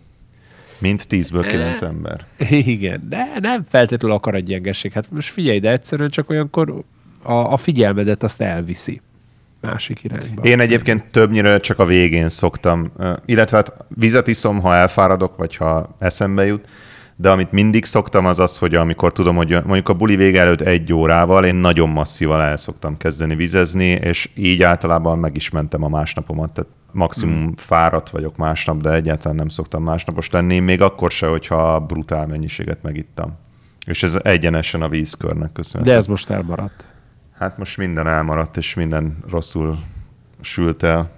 [0.80, 2.26] Mint tízből kilenc ember.
[2.50, 4.92] Igen, de nem feltétlenül akar egy gyengesség.
[4.92, 6.84] Hát most figyelj, de egyszerűen csak olyankor
[7.22, 9.02] a, a figyelmedet azt elviszi
[9.62, 10.44] másik irányba.
[10.44, 12.92] Én egyébként többnyire csak a végén szoktam,
[13.26, 16.68] illetve hát vizet iszom, ha elfáradok, vagy ha eszembe jut,
[17.20, 20.62] de amit mindig szoktam az az, hogy amikor tudom, hogy mondjuk a buli vége előtt
[20.62, 25.84] egy órával én nagyon masszíval el szoktam kezdeni vizezni, és így általában meg is mentem
[25.84, 27.56] a másnapomat, tehát maximum hmm.
[27.56, 32.82] fáradt vagyok másnap, de egyáltalán nem szoktam másnapos lenni, még akkor se, hogyha brutál mennyiséget
[32.82, 33.38] megittam.
[33.86, 35.92] És ez egyenesen a vízkörnek köszönhető.
[35.92, 36.88] De ez most elmaradt.
[37.38, 39.78] Hát most minden elmaradt, és minden rosszul
[40.42, 41.12] sült el.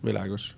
[0.00, 0.54] Világos.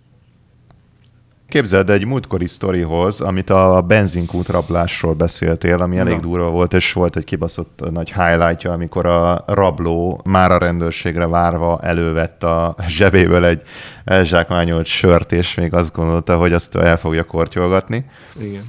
[1.54, 6.20] Képzeld egy múltkori sztorihoz, amit a benzinkút rablásról beszéltél, ami elég Na.
[6.20, 11.80] durva volt, és volt egy kibaszott nagy highlightja, amikor a rabló már a rendőrségre várva
[11.82, 13.62] elővett a zsebéből egy
[14.04, 18.04] elzsákmányolt sört, és még azt gondolta, hogy azt el fogja kortyolgatni.
[18.40, 18.62] Igen.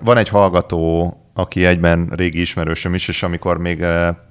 [0.00, 3.84] Van egy hallgató, aki egyben régi ismerősöm is, és amikor még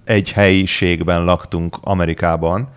[0.03, 2.69] egy helyiségben laktunk Amerikában,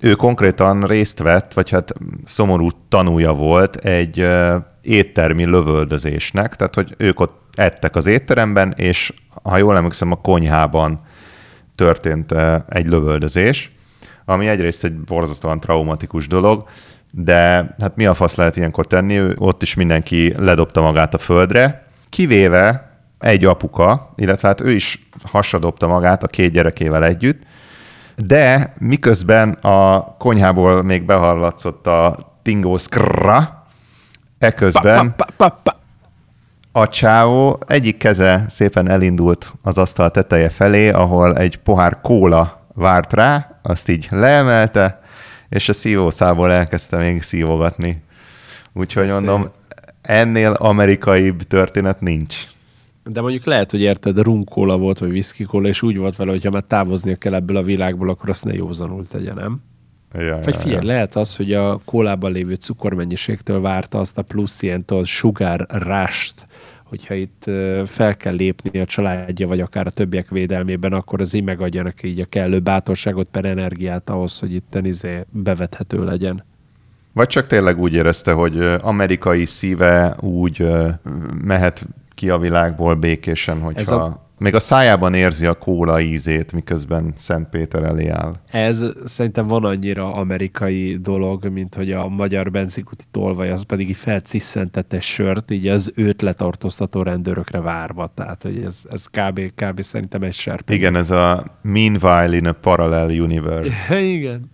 [0.00, 1.92] ő konkrétan részt vett, vagy hát
[2.24, 4.28] szomorú tanúja volt egy
[4.82, 11.00] éttermi lövöldözésnek, tehát hogy ők ott ettek az étteremben, és ha jól emlékszem, a konyhában
[11.74, 12.34] történt
[12.68, 13.72] egy lövöldözés,
[14.24, 16.68] ami egyrészt egy borzasztóan traumatikus dolog,
[17.10, 19.32] de hát mi a fasz lehet ilyenkor tenni?
[19.36, 25.86] Ott is mindenki ledobta magát a földre, kivéve egy apuka, illetve hát ő is hasadobta
[25.86, 27.42] magát a két gyerekével együtt,
[28.16, 33.64] de miközben a konyhából még behallatszott a tingószkrra,
[34.38, 35.74] eközben pa, pa, pa,
[36.72, 43.12] a csávó egyik keze szépen elindult az asztal teteje felé, ahol egy pohár kóla várt
[43.12, 45.00] rá, azt így leemelte,
[45.48, 48.02] és a szívószából elkezdte még szívogatni.
[48.72, 49.50] Úgyhogy mondom,
[50.02, 52.36] ennél amerikaibb történet nincs.
[53.08, 56.50] De mondjuk lehet, hogy érted, runkóla volt, vagy viszkikóla, és úgy volt vele, hogy ha
[56.50, 59.62] már távoznia kell ebből a világból, akkor azt ne józanul tegye, nem?
[60.12, 60.86] Ja, vagy figyelj, ja, ja.
[60.86, 66.46] lehet az, hogy a kólában lévő cukormennyiségtől várta azt a plusz ilyen sugár rást,
[66.84, 67.44] hogyha itt
[67.84, 72.08] fel kell lépni a családja, vagy akár a többiek védelmében, akkor az így megadja neki
[72.08, 76.44] így a kellő bátorságot per energiát ahhoz, hogy itt izé bevethető legyen.
[77.12, 80.68] Vagy csak tényleg úgy érezte, hogy amerikai szíve úgy
[81.42, 84.28] mehet ki a világból békésen, hogyha ez a...
[84.38, 88.32] még a szájában érzi a kóla ízét, miközben Szent Péter elé áll.
[88.50, 93.96] Ez szerintem van annyira amerikai dolog, mint hogy a magyar benzikuti tolvaj, az pedig így
[93.96, 98.06] felcisszentette sört, így az őt letartóztató rendőrökre várva.
[98.06, 99.80] Tehát, hogy ez, ez kb, kb.
[99.80, 100.74] szerintem egy serpe.
[100.74, 104.00] Igen, ez a meanwhile in a parallel universe.
[104.16, 104.50] Igen.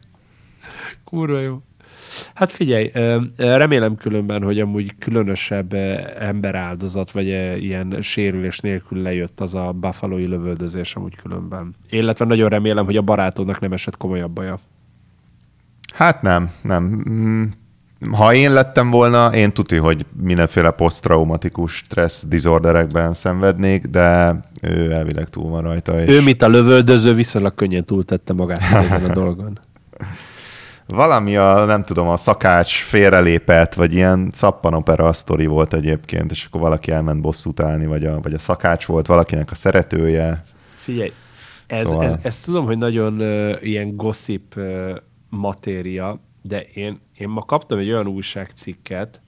[1.05, 1.63] Kurva jó.
[2.35, 2.91] Hát figyelj,
[3.37, 5.75] remélem különben, hogy amúgy különösebb
[6.19, 7.27] emberáldozat, vagy
[7.63, 11.75] ilyen sérülés nélkül lejött az a buffalo lövöldözés amúgy különben.
[11.91, 14.61] Illetve nagyon remélem, hogy a barátodnak nem esett komolyabb baja.
[15.95, 17.05] Hát nem, nem.
[17.11, 17.45] Mm,
[18.11, 25.29] Ha én lettem volna, én tuti, hogy mindenféle posztraumatikus stressz disorderekben szenvednék, de ő elvileg
[25.29, 26.01] túl van rajta.
[26.01, 26.09] És...
[26.09, 29.59] Ő, mint a lövöldöző, viszonylag könnyen túltette magát ezen a dolgon.
[30.93, 36.61] Valami a, nem tudom, a szakács félrelépett, vagy ilyen szappanopera sztori volt egyébként, és akkor
[36.61, 40.45] valaki elment bosszút állni, vagy a, vagy a szakács volt valakinek a szeretője.
[40.75, 41.13] Figyelj,
[41.67, 42.05] ez, szóval...
[42.05, 44.91] ez, ez tudom, hogy nagyon uh, ilyen gossip uh,
[45.29, 49.22] matéria, de én, én ma kaptam egy olyan újságcikket,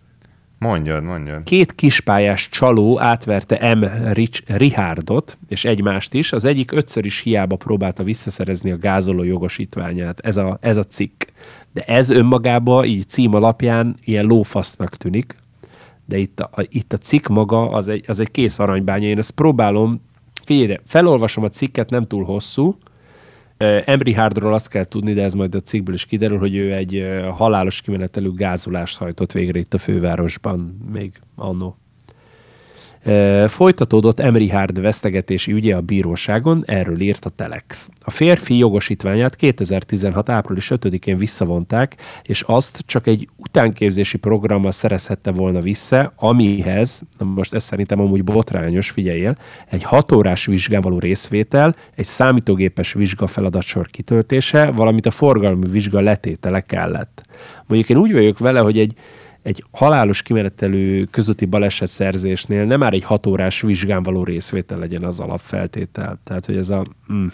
[0.59, 1.43] Mondjad, mondjad.
[1.43, 3.85] Két kispályás csaló átverte M.
[4.13, 6.33] Rich, Richardot, és egymást is.
[6.33, 10.21] Az egyik ötször is hiába próbálta visszaszerezni a gázoló jogosítványát.
[10.21, 11.23] Ez a, ez a cikk.
[11.73, 15.35] De ez önmagában így cím alapján ilyen lófasznak tűnik.
[16.07, 19.07] De itt a, itt a cikk maga az egy, az egy kész aranybánya.
[19.07, 20.01] Én ezt próbálom,
[20.45, 22.79] figyelj, felolvasom a cikket, nem túl hosszú,
[23.85, 27.07] Embry Hardról azt kell tudni, de ez majd a cikkből is kiderül, hogy ő egy
[27.37, 31.77] halálos kimenetelő gázolást hajtott végre itt a fővárosban, még annó.
[33.47, 37.89] Folytatódott Emery Hard vesztegetési ügye a bíróságon, erről írt a Telex.
[38.05, 40.29] A férfi jogosítványát 2016.
[40.29, 47.63] április 5-én visszavonták, és azt csak egy utánképzési programmal szerezhette volna vissza, amihez, most ez
[47.63, 49.35] szerintem amúgy botrányos, figyeljél,
[49.71, 56.61] egy hatórás vizsgán való részvétel, egy számítógépes vizsga feladatsor kitöltése, valamint a forgalmi vizsga letétele
[56.61, 57.23] kellett.
[57.67, 58.95] Mondjuk én úgy vagyok vele, hogy egy
[59.45, 65.21] egy halálos kimenetelő közötti baleset szerzésnél nem már egy hatórás vizsgán való részvétel legyen az
[65.21, 66.19] alapfeltétel.
[66.25, 66.85] Tehát, hogy ez a...
[67.13, 67.27] Mm,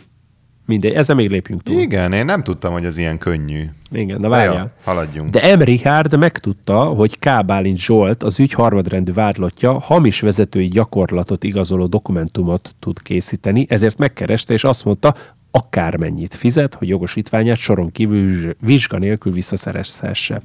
[0.67, 1.81] mindegy, ezzel még lépjünk túl.
[1.81, 3.65] Igen, én nem tudtam, hogy az ilyen könnyű.
[3.91, 4.55] Igen, na várjál.
[4.55, 5.31] Jó, haladjunk.
[5.31, 5.61] De M.
[5.61, 7.45] Richard megtudta, hogy K.
[7.45, 14.53] Bálint Zsolt, az ügy harmadrendű vádlottja, hamis vezetői gyakorlatot igazoló dokumentumot tud készíteni, ezért megkereste,
[14.53, 15.15] és azt mondta,
[15.51, 20.43] akármennyit fizet, hogy jogosítványát soron kívül vizsga nélkül visszaszerezhesse.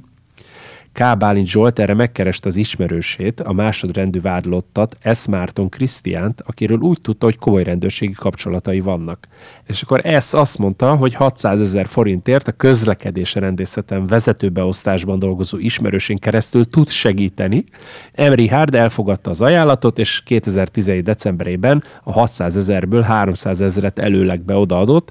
[0.96, 1.18] K.
[1.18, 5.26] Bálint Zsolt erre megkereste az ismerősét, a másodrendű vádlottat, S.
[5.26, 9.26] Márton Krisztiánt, akiről úgy tudta, hogy komoly rendőrségi kapcsolatai vannak.
[9.66, 10.32] És akkor S.
[10.32, 17.64] azt mondta, hogy 600 ezer forintért a közlekedés rendészeten vezetőbeosztásban dolgozó ismerősén keresztül tud segíteni.
[18.12, 21.04] Emery Hard elfogadta az ajánlatot, és 2017.
[21.04, 25.10] decemberében a 600 ezerből 300 ezeret előlegbe odaadott,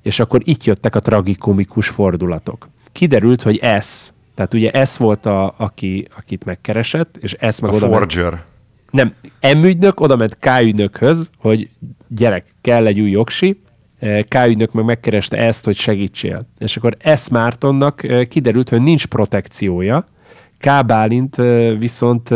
[0.00, 2.68] és akkor itt jöttek a tragikomikus fordulatok.
[2.92, 7.74] Kiderült, hogy S tehát ugye ez volt, a, aki, akit megkeresett, és ez meg a
[7.74, 8.42] oda forger.
[8.90, 11.68] Ment, nem, M ügynök oda ment K ügynökhöz, hogy
[12.08, 13.60] gyerek, kell egy új jogsi,
[14.28, 16.46] K ügynök meg megkereste ezt, hogy segítsél.
[16.58, 17.28] És akkor S.
[17.28, 20.04] Mártonnak eh, kiderült, hogy nincs protekciója,
[20.58, 20.86] K.
[20.86, 22.30] Bálint eh, viszont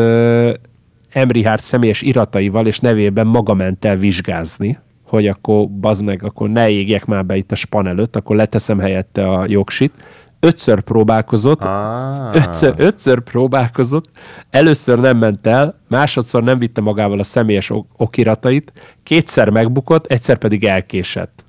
[1.17, 6.69] Emrihárd személyes irataival és nevében maga ment el vizsgázni, hogy akkor bazd meg, akkor ne
[6.69, 9.93] égjek már be itt a span előtt, akkor leteszem helyette a jogsit
[10.41, 12.35] ötször próbálkozott, ah.
[12.35, 14.11] ötször, ötször próbálkozott,
[14.51, 18.73] először nem ment el, másodszor nem vitte magával a személyes okiratait,
[19.03, 21.45] kétszer megbukott, egyszer pedig elkésett.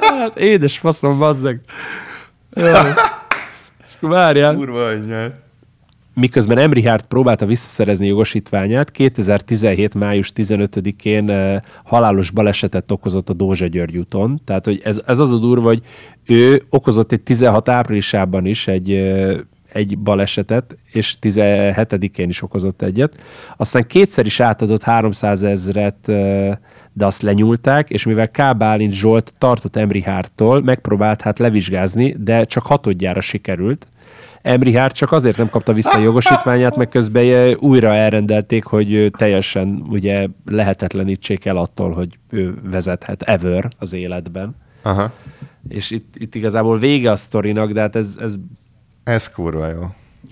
[0.00, 1.60] hát édes faszom, bazzeg.
[4.00, 4.54] Várjál.
[4.54, 5.42] Kurva anyját
[6.14, 9.94] miközben Emrihart próbálta visszaszerezni jogosítványát, 2017.
[9.94, 14.40] május 15-én uh, halálos balesetet okozott a Dózsa György úton.
[14.44, 15.82] Tehát, hogy ez, ez az a durva, hogy
[16.26, 19.38] ő okozott egy 16 áprilisában is egy, uh,
[19.72, 23.20] egy balesetet, és 17-én is okozott egyet.
[23.56, 26.52] Aztán kétszer is átadott 300 ezret, uh,
[26.92, 28.56] de azt lenyúlták, és mivel K.
[28.56, 33.86] Bálint Zsolt tartott Emrihártól, megpróbált hát levizsgázni, de csak hatodjára sikerült,
[34.42, 40.28] Emrihár csak azért nem kapta vissza a jogosítványát, meg közben újra elrendelték, hogy teljesen ugye
[40.44, 44.56] lehetetlenítsék el attól, hogy ő vezethet ever az életben.
[44.82, 45.12] Aha.
[45.68, 48.16] És itt, itt igazából vége a sztorinak, de hát ez...
[48.20, 48.34] Ez,
[49.04, 49.82] ez kurva jó.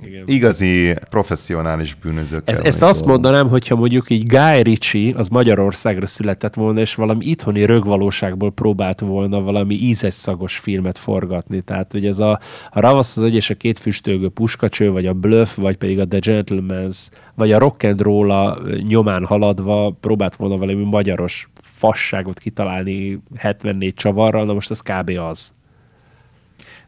[0.05, 0.23] Igen.
[0.27, 2.43] Igazi professzionális bűnözők.
[2.45, 3.13] Ez, ezt azt volna.
[3.13, 9.01] mondanám, hogyha mondjuk így Guy Ritchie az Magyarországra született volna, és valami itthoni rögvalóságból próbált
[9.01, 11.61] volna valami ízes szagos filmet forgatni.
[11.61, 15.57] Tehát, hogy ez a, a Ravasz az és a két füstölgő puskacső, vagy a Bluff,
[15.57, 20.57] vagy pedig a The Gentleman's, vagy a Rock and Roll a nyomán haladva próbált volna
[20.57, 25.11] valami magyaros fasságot kitalálni 74 csavarral, na most ez kb.
[25.31, 25.53] az.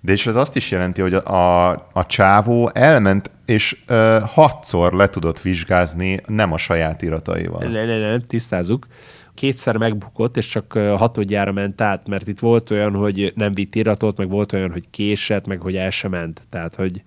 [0.05, 5.09] De és ez azt is jelenti, hogy a, a csávó elment, és ö, hatszor le
[5.09, 7.65] tudott vizsgázni nem a saját irataival.
[7.65, 8.87] Ne, ne, ne, tisztázzuk.
[9.35, 14.17] Kétszer megbukott, és csak hatodjára ment át, mert itt volt olyan, hogy nem vitt iratot,
[14.17, 16.43] meg volt olyan, hogy késett, meg hogy el sem ment.
[16.51, 17.03] Tehát, hogy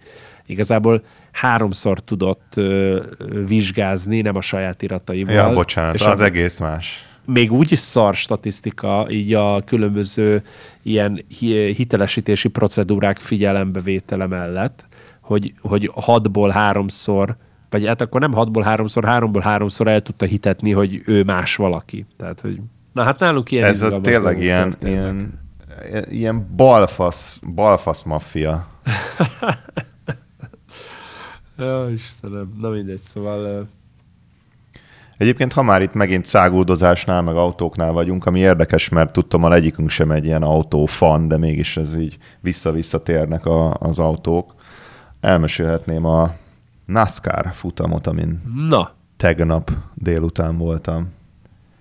[0.46, 3.02] igazából háromszor tudott ö,
[3.48, 5.34] vizsgázni, nem a saját irataival.
[5.34, 6.26] Ja, bocsánat, és az a...
[6.26, 10.44] egész más még úgy is szar statisztika, így a különböző
[10.82, 11.26] ilyen
[11.76, 14.86] hitelesítési procedúrák figyelembevétele mellett,
[15.22, 17.36] hogy, hogy hatból háromszor,
[17.70, 22.06] vagy hát akkor nem hatból háromszor, háromból háromszor el tudta hitetni, hogy ő más valaki.
[22.18, 22.60] Tehát, hogy
[22.94, 25.40] na hát náluk ilyen Ez a tényleg ilyen, ilyen,
[26.10, 28.68] ilyen balfasz, balfasz maffia.
[31.58, 33.68] ja, Istenem, na mindegy, szóval
[35.18, 39.90] Egyébként, ha már itt megint száguldozásnál, meg autóknál vagyunk, ami érdekes, mert tudtam, a egyikünk
[39.90, 44.56] sem egy ilyen autófan, de mégis ez így vissza-vissza térnek a, az autók.
[45.22, 46.34] Elmesélhetném a
[46.86, 48.92] NASCAR futamot, amin Na.
[49.18, 51.14] tegnap délután voltam.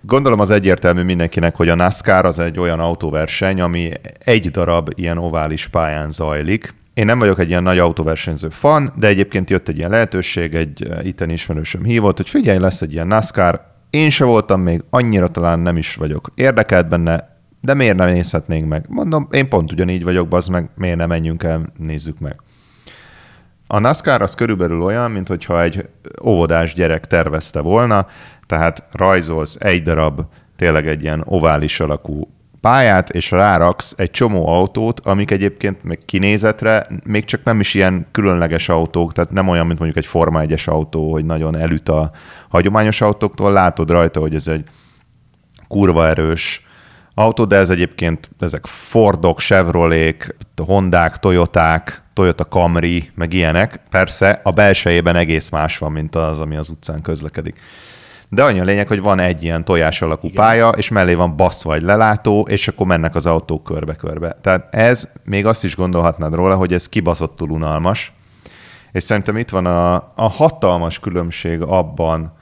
[0.01, 5.17] Gondolom az egyértelmű mindenkinek, hogy a NASCAR az egy olyan autóverseny, ami egy darab ilyen
[5.17, 9.77] ovális pályán zajlik, én nem vagyok egy ilyen nagy autóversenyző fan, de egyébként jött egy
[9.77, 14.25] ilyen lehetőség, egy eh, itteni ismerősöm hívott, hogy figyelj, lesz egy ilyen NASCAR, én se
[14.25, 18.85] voltam még, annyira talán nem is vagyok érdekelt benne, de miért nem nézhetnénk meg?
[18.89, 22.41] Mondom, én pont ugyanígy vagyok, az meg, miért nem menjünk el, nézzük meg.
[23.67, 25.89] A NASCAR az körülbelül olyan, mint hogyha egy
[26.23, 28.07] óvodás gyerek tervezte volna,
[28.45, 30.21] tehát rajzolsz egy darab
[30.55, 32.29] tényleg egy ilyen ovális alakú
[32.65, 38.07] pályát, és ráraksz egy csomó autót, amik egyébként még kinézetre még csak nem is ilyen
[38.11, 42.11] különleges autók, tehát nem olyan, mint mondjuk egy Forma 1-es autó, hogy nagyon elüt a
[42.49, 44.63] hagyományos autóktól, látod rajta, hogy ez egy
[45.67, 46.65] kurva erős
[47.13, 53.79] autó, de ez egyébként ezek Fordok, Chevrolék, Hondák, Toyoták, Toyota Camry, meg ilyenek.
[53.89, 57.55] Persze a belsejében egész más van, mint az, ami az utcán közlekedik.
[58.29, 60.43] De annyi a lényeg, hogy van egy ilyen tojás alakú Igen.
[60.43, 64.37] pálya, és mellé van bassz vagy lelátó, és akkor mennek az autók körbe-körbe.
[64.41, 68.13] Tehát ez, még azt is gondolhatnád róla, hogy ez kibaszottul unalmas,
[68.91, 72.33] és szerintem itt van a, a hatalmas különbség abban,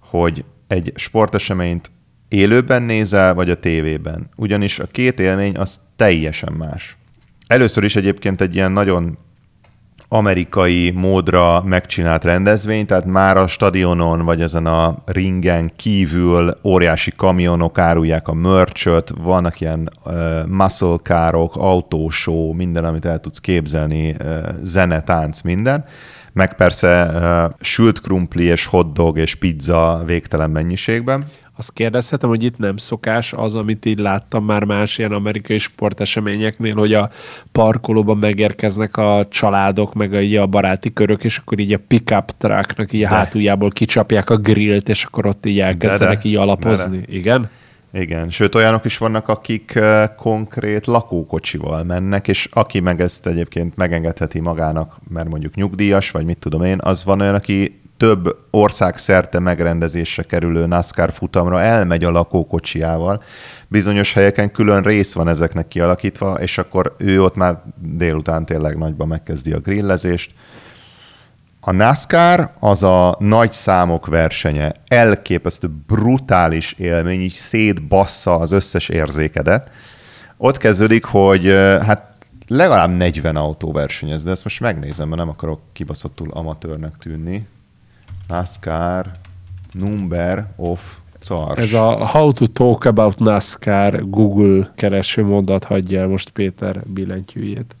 [0.00, 1.90] hogy egy sporteseményt
[2.28, 4.28] élőben nézel, vagy a tévében.
[4.36, 6.96] Ugyanis a két élmény az teljesen más.
[7.46, 9.18] Először is egyébként egy ilyen nagyon
[10.08, 17.78] amerikai módra megcsinált rendezvény, tehát már a stadionon vagy ezen a ringen kívül óriási kamionok
[17.78, 20.14] árulják a mörcsöt, vannak ilyen uh,
[20.46, 25.84] muscle károk, autósó, minden, amit el tudsz képzelni, uh, zene, tánc, minden
[26.32, 31.24] meg persze uh, sült krumpli és hotdog és pizza végtelen mennyiségben.
[31.58, 36.74] Azt kérdezhetem, hogy itt nem szokás az, amit így láttam már más ilyen amerikai sporteseményeknél,
[36.74, 37.10] hogy a
[37.52, 42.92] parkolóban megérkeznek a családok, meg a, a baráti körök, és akkor így a pickup trucknak
[42.92, 46.96] így a hátuljából kicsapják a grillt, és akkor ott így elkezdenek de, de, így alapozni.
[46.96, 47.16] De, de.
[47.16, 47.48] Igen?
[47.92, 49.78] Igen, sőt olyanok is vannak, akik
[50.16, 56.38] konkrét lakókocsival mennek, és aki meg ezt egyébként megengedheti magának, mert mondjuk nyugdíjas, vagy mit
[56.38, 62.10] tudom én, az van olyan, aki több ország szerte megrendezésre kerülő NASCAR futamra elmegy a
[62.10, 63.22] lakókocsiával.
[63.68, 69.08] Bizonyos helyeken külön rész van ezeknek kialakítva, és akkor ő ott már délután tényleg nagyban
[69.08, 70.30] megkezdi a grillezést.
[71.60, 74.72] A NASCAR az a nagy számok versenye.
[74.86, 79.70] Elképesztő, brutális élmény, így szétbassza az összes érzékedet.
[80.36, 81.46] Ott kezdődik, hogy
[81.86, 82.08] hát
[82.46, 87.46] legalább 40 autó versenyez, de ezt most megnézem, mert nem akarok kibaszottul amatőrnek tűnni.
[88.28, 89.10] NASCAR
[89.72, 91.58] number of Cars.
[91.58, 97.76] Ez a How to talk about NASCAR Google kereső mondat hagyja el most Péter billentyűjét.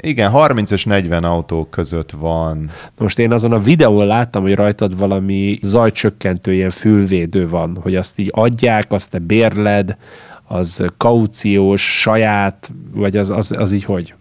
[0.00, 2.58] Igen, 30 és 40 autó között van.
[2.96, 7.94] Na most én azon a videón láttam, hogy rajtad valami zajcsökkentő ilyen fülvédő van, hogy
[7.94, 9.96] azt így adják, azt te bérled,
[10.44, 14.14] az kauciós, saját, vagy az, az, az így hogy?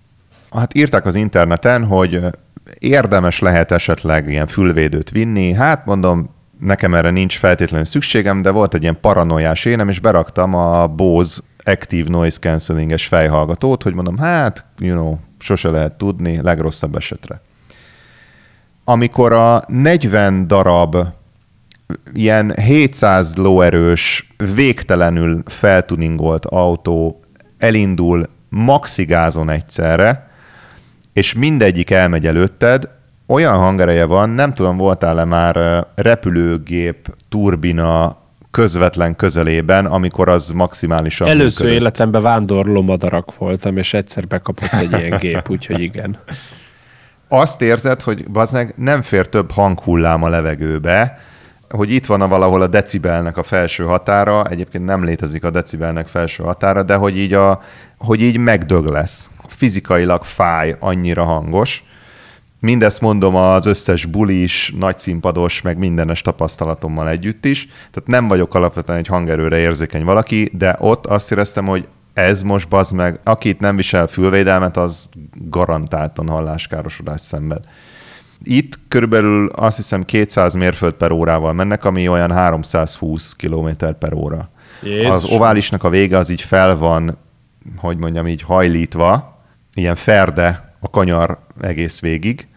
[0.51, 2.19] Hát írták az interneten, hogy
[2.79, 5.53] érdemes lehet esetleg ilyen fülvédőt vinni.
[5.53, 10.53] Hát mondom, nekem erre nincs feltétlenül szükségem, de volt egy ilyen paranoiás énem, és beraktam
[10.53, 16.95] a Bose Active Noise Cancelling-es fejhallgatót, hogy mondom, hát, you know, sose lehet tudni, legrosszabb
[16.95, 17.41] esetre.
[18.83, 20.97] Amikor a 40 darab
[22.13, 27.19] ilyen 700 lóerős, végtelenül feltuningolt autó
[27.57, 30.29] elindul maxigázon egyszerre,
[31.15, 32.89] és mindegyik elmegy előtted,
[33.27, 38.17] olyan hangereje van, nem tudom, voltál-e már repülőgép, turbina
[38.51, 41.81] közvetlen közelében, amikor az maximálisan Először működött.
[41.81, 46.17] életemben vándorló madarak voltam, és egyszer bekapott egy ilyen gép, úgyhogy igen.
[47.27, 51.19] Azt érzed, hogy bazeg nem fér több hanghullám a levegőbe,
[51.69, 56.07] hogy itt van a valahol a decibelnek a felső határa, egyébként nem létezik a decibelnek
[56.07, 57.61] felső határa, de hogy így, a,
[57.97, 59.29] hogy így megdög lesz.
[59.55, 61.83] Fizikailag fáj, annyira hangos.
[62.59, 67.65] Mindezt mondom az összes bulis, nagyszínpados, meg mindenes tapasztalatommal együtt is.
[67.65, 72.67] Tehát nem vagyok alapvetően egy hangerőre érzékeny valaki, de ott azt éreztem, hogy ez most
[72.69, 77.63] bazd meg, akit nem visel fülvédelmet, az garantáltan halláskárosodás szenved.
[78.43, 84.49] Itt körülbelül azt hiszem 200 mérföld per órával mennek, ami olyan 320 km per óra.
[84.81, 85.13] Jézus.
[85.13, 87.17] Az oválisnak a vége az így fel van,
[87.77, 89.34] hogy mondjam így hajlítva,
[89.75, 92.47] ilyen ferde a kanyar egész végig,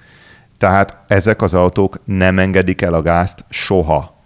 [0.59, 4.17] tehát ezek az autók nem engedik el a gázt soha.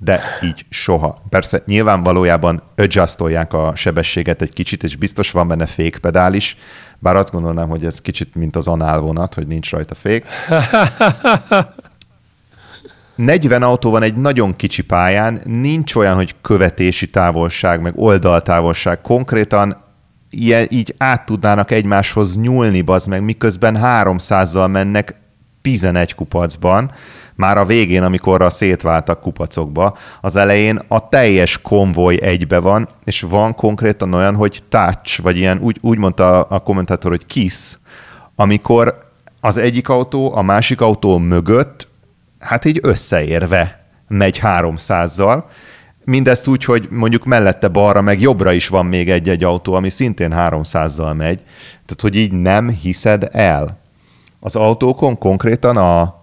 [0.00, 1.22] De így soha.
[1.28, 6.56] Persze nyilván valójában adjustolják a sebességet egy kicsit, és biztos van benne fékpedál is,
[6.98, 10.24] bár azt gondolnám, hogy ez kicsit mint az análvonat, hogy nincs rajta fék.
[13.14, 19.00] 40 autó van egy nagyon kicsi pályán, nincs olyan, hogy követési távolság, meg oldaltávolság.
[19.00, 19.76] Konkrétan
[20.30, 25.14] ilyen, így át tudnának egymáshoz nyúlni, bazd meg, miközben 300-zal mennek
[25.62, 26.90] 11 kupacban,
[27.34, 33.20] már a végén, amikor a szétváltak kupacokba, az elején a teljes konvoj egybe van, és
[33.20, 37.76] van konkrétan olyan, hogy touch, vagy ilyen, úgy, úgy mondta a kommentátor, hogy kiss,
[38.34, 38.98] amikor
[39.40, 41.88] az egyik autó a másik autó mögött,
[42.38, 45.42] hát így összeérve megy 300-zal,
[46.08, 50.32] Mindezt úgy, hogy mondjuk mellette balra, meg jobbra is van még egy-egy autó, ami szintén
[50.34, 51.38] 300-zal megy.
[51.66, 53.78] Tehát, hogy így nem hiszed el.
[54.40, 56.14] Az autókon konkrétan a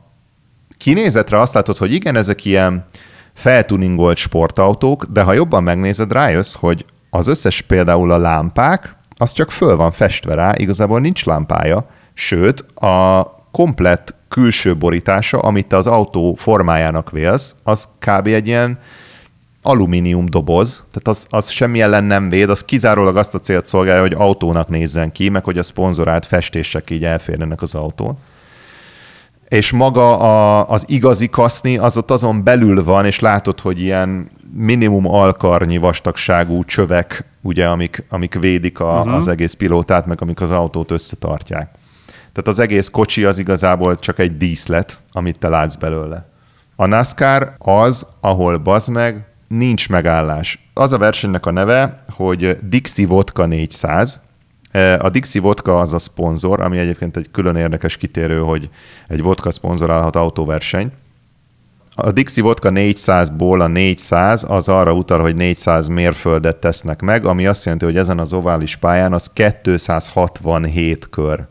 [0.77, 2.85] kinézetre azt látod, hogy igen, ezek ilyen
[3.33, 9.51] feltuningolt sportautók, de ha jobban megnézed, rájössz, hogy az összes például a lámpák, az csak
[9.51, 15.87] föl van festve rá, igazából nincs lámpája, sőt, a komplett külső borítása, amit te az
[15.87, 18.27] autó formájának vélsz, az kb.
[18.27, 18.79] egy ilyen
[19.65, 24.01] alumínium doboz, tehát az, az semmi ellen nem véd, az kizárólag azt a célt szolgálja,
[24.01, 28.17] hogy autónak nézzen ki, meg hogy a szponzorált festések így elférjenek az autón.
[29.47, 34.29] És maga a, az igazi kaszni, az ott azon belül van, és látod, hogy ilyen
[34.53, 39.13] minimum alkarnyi vastagságú csövek, ugye, amik, amik védik a, uh-huh.
[39.13, 41.69] az egész pilótát, meg amik az autót összetartják.
[42.15, 46.25] Tehát az egész kocsi az igazából csak egy díszlet, amit te látsz belőle.
[46.75, 50.69] A NASCAR az, ahol bazd meg, nincs megállás.
[50.73, 54.21] Az a versenynek a neve, hogy Dixie Vodka 400.
[54.71, 58.69] E, a Dixie Vodka az a szponzor, ami egyébként egy külön érdekes kitérő, hogy
[59.07, 60.93] egy vodka szponzorálhat autóversenyt.
[61.97, 67.47] A Dixie Vodka 400-ból a 400 az arra utal, hogy 400 mérföldet tesznek meg, ami
[67.47, 71.45] azt jelenti, hogy ezen az ovális pályán az 267 kör.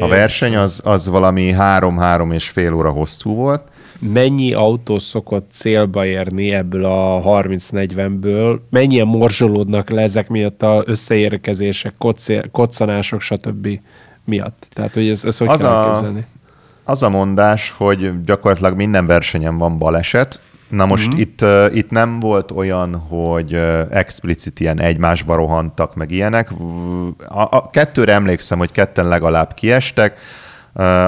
[0.00, 3.62] A verseny az, az valami 3-3 és fél óra hosszú volt,
[3.98, 11.94] mennyi autó szokott célba érni ebből a 30-40-ből, mennyien morzsolódnak le ezek miatt a összeérkezések,
[12.50, 13.68] koccanások, stb.
[14.24, 14.66] miatt.
[14.72, 16.26] Tehát, hogy ez, ez hogy az kell a, elképzelni?
[16.84, 21.18] Az a mondás, hogy gyakorlatilag minden versenyen van baleset, Na most mm-hmm.
[21.18, 26.50] itt, uh, itt nem volt olyan, hogy uh, explicit ilyen egymásba rohantak, meg ilyenek.
[27.28, 30.18] A, a kettőre emlékszem, hogy ketten legalább kiestek,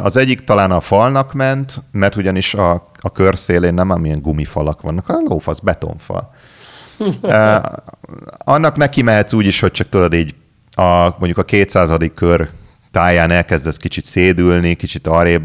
[0.02, 4.80] az egyik talán a falnak ment, mert ugyanis a, a kör szélén nem amilyen gumifalak
[4.80, 6.34] vannak, a lófasz betonfal.
[8.38, 10.34] Annak neki mehetsz úgy is, hogy csak tudod így
[10.70, 11.90] a, mondjuk a 200.
[12.14, 12.48] kör
[12.90, 15.42] táján elkezdesz kicsit szédülni, kicsit arrébb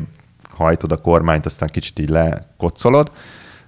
[0.55, 3.11] hajtod a kormányt, aztán kicsit így lekocolod.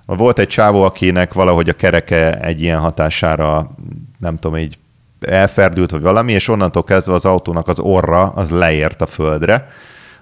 [0.05, 3.71] Volt egy csávó, akinek valahogy a kereke egy ilyen hatására,
[4.19, 4.77] nem tudom, így
[5.21, 9.67] elferdült, vagy valami, és onnantól kezdve az autónak az orra az leért a földre,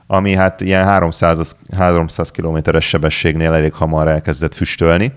[0.07, 5.11] ami hát ilyen 300, 300 kilométeres sebességnél elég hamar elkezdett füstölni,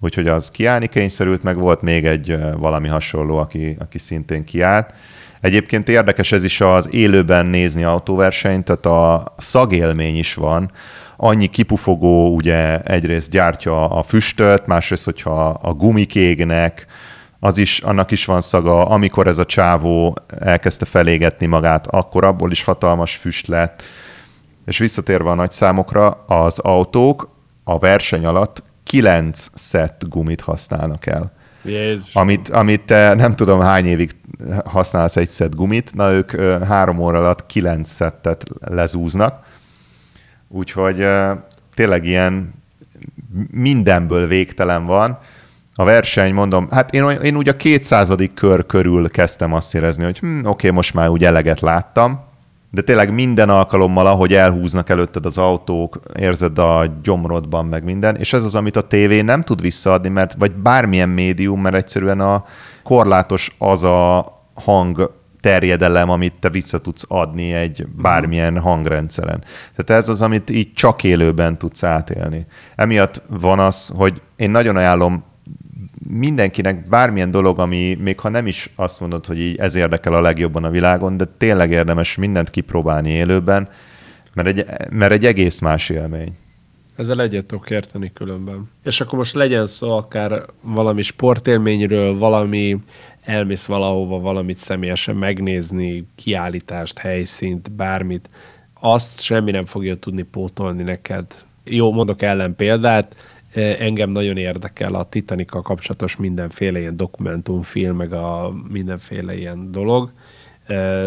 [0.00, 4.94] úgyhogy az kiállni kényszerült, meg volt még egy valami hasonló, aki, aki szintén kiállt.
[5.40, 10.70] Egyébként érdekes ez is az élőben nézni autóversenyt, tehát a szagélmény is van,
[11.16, 16.86] annyi kipufogó ugye egyrészt gyártja a füstöt, másrészt, hogyha a gumik égnek,
[17.40, 22.50] az is, annak is van szaga, amikor ez a csávó elkezdte felégetni magát, akkor abból
[22.50, 23.82] is hatalmas füst lett.
[24.70, 27.28] És visszatérve a nagy számokra, az autók
[27.64, 31.32] a verseny alatt 9 szett gumit használnak el.
[31.62, 32.14] Jézus.
[32.14, 34.10] Amit, amit te nem tudom hány évig
[34.64, 39.44] használsz egy szett gumit, na ők három óra alatt 9 szettet lezúznak.
[40.48, 41.06] Úgyhogy
[41.74, 42.54] tényleg ilyen
[43.50, 45.18] mindenből végtelen van.
[45.74, 50.18] A verseny, mondom, hát én, én úgy a kétszázadik kör körül kezdtem azt érezni, hogy
[50.18, 52.28] hm, oké, okay, most már úgy eleget láttam,
[52.70, 58.32] de tényleg minden alkalommal, ahogy elhúznak előtted az autók, érzed a gyomrodban meg minden, és
[58.32, 62.44] ez az, amit a tévé nem tud visszaadni, mert vagy bármilyen médium, mert egyszerűen a
[62.82, 69.44] korlátos az a hang terjedelem, amit te vissza tudsz adni egy bármilyen hangrendszeren.
[69.76, 72.46] Tehát ez az, amit így csak élőben tudsz átélni.
[72.76, 75.24] Emiatt van az, hogy én nagyon ajánlom
[76.08, 80.20] mindenkinek bármilyen dolog, ami még ha nem is azt mondod, hogy így ez érdekel a
[80.20, 83.68] legjobban a világon, de tényleg érdemes mindent kipróbálni élőben,
[84.34, 86.36] mert egy, mert egy egész más élmény.
[86.96, 88.70] Ezzel egyet tudok érteni különben.
[88.84, 92.78] És akkor most legyen szó akár valami sportélményről, valami
[93.24, 98.30] elmész valahova valamit személyesen megnézni, kiállítást, helyszínt, bármit,
[98.80, 101.26] azt semmi nem fogja tudni pótolni neked.
[101.64, 103.16] Jó, mondok ellen példát,
[103.54, 110.12] engem nagyon érdekel a titanic kapcsolatos mindenféle ilyen dokumentumfilm, meg a mindenféle ilyen dolog,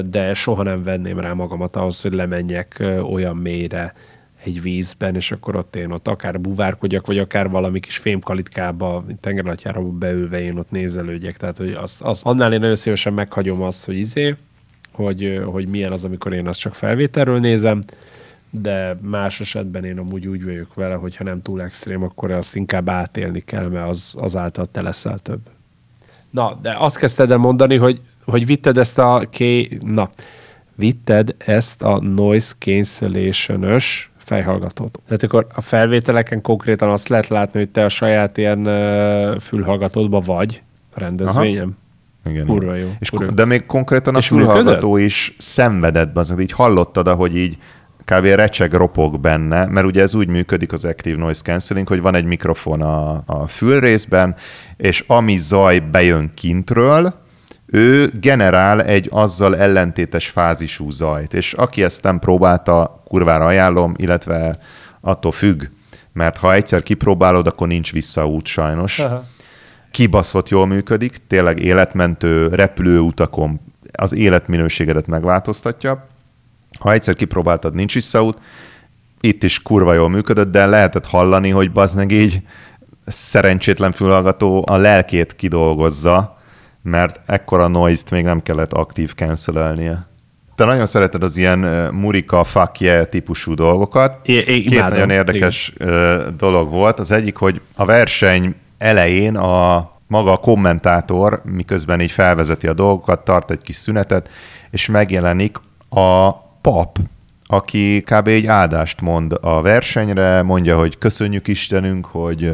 [0.06, 3.94] de soha nem venném rá magamat ahhoz, hogy lemenjek olyan mélyre,
[4.46, 9.82] egy vízben, és akkor ott én ott akár buvárkodjak, vagy akár valami kis fémkalitkába, tengeralattjára
[9.82, 11.38] beülve én ott nézelődjek.
[11.38, 14.36] Tehát, hogy azt, azt, annál én nagyon szívesen meghagyom azt, hogy izé,
[14.92, 17.82] hogy, hogy milyen az, amikor én azt csak felvételről nézem,
[18.62, 22.56] de más esetben én amúgy úgy vagyok vele, hogy ha nem túl extrém, akkor azt
[22.56, 25.40] inkább átélni kell, mert az, azáltal te leszel több.
[26.30, 29.78] Na, de azt kezdted el mondani, hogy, hogy vitted ezt a ké...
[29.82, 30.10] Na,
[30.76, 33.80] vitted ezt a noise cancellation
[34.16, 35.00] fejhallgatót.
[35.06, 38.64] Tehát akkor a felvételeken konkrétan azt lehet látni, hogy te a saját ilyen
[39.40, 40.62] fülhallgatódba vagy
[40.94, 41.78] a rendezvényem.
[42.24, 42.36] Aha.
[42.36, 42.46] Igen.
[42.46, 42.90] Kurva jó.
[43.00, 43.32] És kurva.
[43.32, 45.08] De még konkrétan a És fülhallgató működött?
[45.08, 47.58] is szenvedett, az, így hallottad, ahogy így
[48.14, 48.26] kb.
[48.26, 52.26] recseg, ropog benne, mert ugye ez úgy működik az Active Noise Cancelling, hogy van egy
[52.26, 54.36] mikrofon a, a fülrészben,
[54.78, 57.22] és ami zaj bejön kintről,
[57.66, 64.58] ő generál egy azzal ellentétes fázisú zajt, és aki ezt nem próbálta, kurvára ajánlom, illetve
[65.02, 65.64] attól függ,
[66.14, 69.00] mert ha egyszer kipróbálod, akkor nincs visszaút sajnos.
[69.00, 69.24] Aha.
[69.92, 73.60] Kibaszott jól működik, tényleg életmentő repülőutakon
[73.92, 76.08] az életminőségedet megváltoztatja.
[76.80, 78.38] Ha egyszer kipróbáltad, nincs visszaút,
[79.22, 82.42] itt is kurva jól működött, de lehetett hallani, hogy bazd így
[83.06, 86.38] szerencsétlen fülhallgató a lelkét kidolgozza,
[86.82, 90.08] mert ekkora noise-t még nem kellett aktív cancelelnie.
[90.56, 91.60] Te nagyon szereted az ilyen
[91.94, 94.28] murika, fuck yeah típusú dolgokat.
[94.28, 96.36] É, é, Két imádom, nagyon érdekes igen.
[96.38, 97.00] dolog volt.
[97.00, 103.24] Az egyik, hogy a verseny elején a maga a kommentátor, miközben így felvezeti a dolgokat,
[103.24, 104.30] tart egy kis szünetet,
[104.72, 105.58] és megjelenik
[105.90, 107.00] a pap,
[107.46, 108.28] aki kb.
[108.28, 112.52] egy áldást mond a versenyre, mondja, hogy köszönjük Istenünk, hogy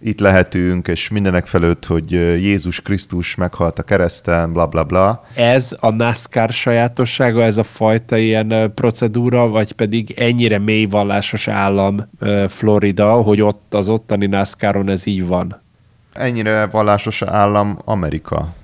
[0.00, 2.10] itt lehetünk, és mindenek felőtt, hogy
[2.42, 5.24] Jézus Krisztus meghalt a kereszten, bla bla bla.
[5.34, 12.10] Ez a NASCAR sajátossága, ez a fajta ilyen procedúra, vagy pedig ennyire mély vallásos állam
[12.48, 15.62] Florida, hogy ott az ottani NASCARon ez így van?
[16.12, 18.54] Ennyire vallásos állam Amerika.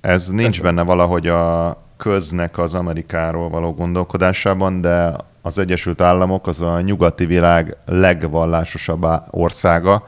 [0.00, 6.60] Ez nincs benne valahogy a köznek az Amerikáról való gondolkodásában, de az Egyesült Államok az
[6.60, 10.06] a nyugati világ legvallásosabb országa,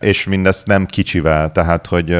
[0.00, 2.18] és mindezt nem kicsivel, tehát hogy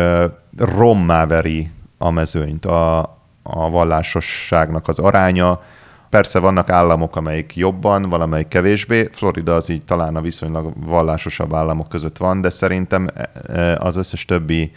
[0.56, 2.98] rommá veri a mezőnyt a,
[3.42, 5.62] a vallásosságnak az aránya.
[6.10, 9.08] Persze vannak államok, amelyik jobban, valamelyik kevésbé.
[9.12, 13.08] Florida az így talán a viszonylag vallásosabb államok között van, de szerintem
[13.46, 14.72] e, az összes többi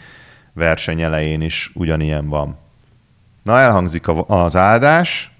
[0.52, 2.56] verseny elején is ugyanilyen van.
[3.50, 5.30] Na, elhangzik a- az áldás,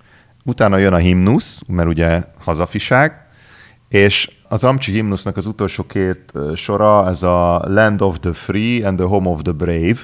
[0.45, 3.13] utána jön a himnusz, mert ugye hazafiság,
[3.89, 8.97] és az Amcsi himnusznak az utolsó két sora, ez a Land of the Free and
[8.99, 9.99] the Home of the Brave.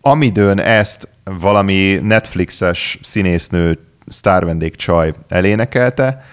[0.00, 1.08] Amidőn ezt
[1.40, 3.78] valami Netflixes színésznő
[4.08, 6.24] sztárvendég csaj elénekelte,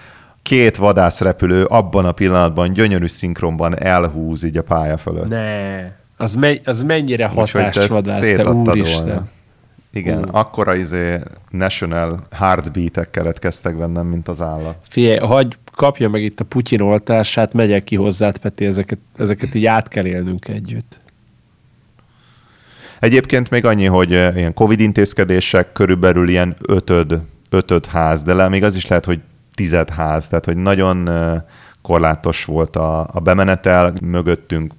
[0.42, 5.28] két vadászrepülő abban a pillanatban gyönyörű szinkronban elhúz így a pálya fölött.
[5.28, 6.02] Ne.
[6.16, 9.06] Az, me, az mennyire hatásvadász, te úristen.
[9.06, 9.26] volna.
[9.94, 10.28] Igen, Ú.
[10.30, 11.18] akkora izé
[11.50, 14.76] national heartbeatek keletkeztek bennem, mint az állat.
[14.88, 19.66] Figyelj, hagy kapja meg itt a Putyin oltását, megyek ki hozzád, Peti, ezeket, ezeket így
[19.66, 21.00] át kell élnünk együtt.
[22.98, 27.20] Egyébként még annyi, hogy eh, ilyen Covid intézkedések körülbelül ilyen ötöd,
[27.50, 29.20] ötöd ház, de le, még az is lehet, hogy
[29.54, 31.42] tized ház, tehát hogy nagyon eh,
[31.82, 34.72] korlátos volt a, a bemenetel, mögöttünk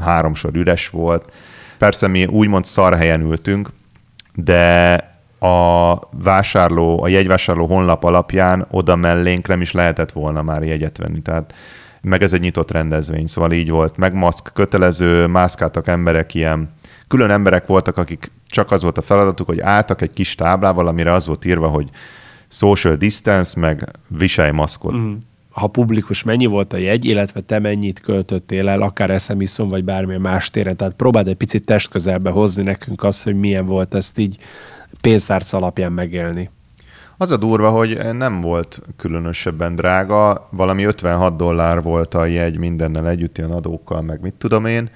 [0.00, 1.32] háromsor üres volt.
[1.78, 3.68] Persze mi úgymond szarhelyen ültünk,
[4.34, 4.94] de
[5.38, 11.22] a vásárló, a jegyvásárló honlap alapján oda mellénk nem is lehetett volna már jegyet venni.
[11.22, 11.54] Tehát
[12.02, 13.96] meg ez egy nyitott rendezvény, szóval így volt.
[13.96, 16.70] Meg maszk kötelező, mászkáltak emberek ilyen,
[17.08, 21.12] külön emberek voltak, akik csak az volt a feladatuk, hogy álltak egy kis táblával, amire
[21.12, 21.90] az volt írva, hogy
[22.48, 24.94] social distance, meg viselj maszkot.
[24.94, 25.12] Mm.
[25.52, 30.20] Ha publikus, mennyi volt a jegy, illetve te mennyit költöttél el, akár eszemiszon, vagy bármilyen
[30.20, 30.76] más téren.
[30.76, 34.36] Tehát próbáld egy picit testközelbe hozni nekünk azt, hogy milyen volt ezt így
[35.00, 36.50] pénztárca alapján megélni.
[37.16, 43.08] Az a durva, hogy nem volt különösebben drága, valami 56 dollár volt a jegy mindennel
[43.08, 44.90] együtt, ilyen adókkal, meg mit tudom én,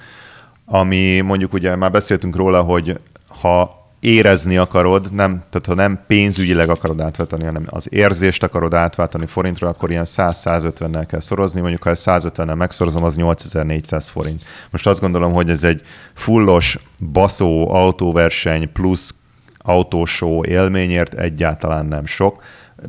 [0.65, 3.01] ami mondjuk ugye már beszéltünk róla, hogy
[3.41, 9.27] ha érezni akarod, nem, tehát ha nem pénzügyileg akarod átváltani, hanem az érzést akarod átváltani
[9.27, 14.43] forintra, akkor ilyen 100-150-nel kell szorozni, mondjuk ha 150-nel megszorozom, az 8400 forint.
[14.71, 15.83] Most azt gondolom, hogy ez egy
[16.15, 16.79] fullos
[17.13, 19.15] baszó autóverseny plusz
[19.59, 22.43] autósó élményért egyáltalán nem sok.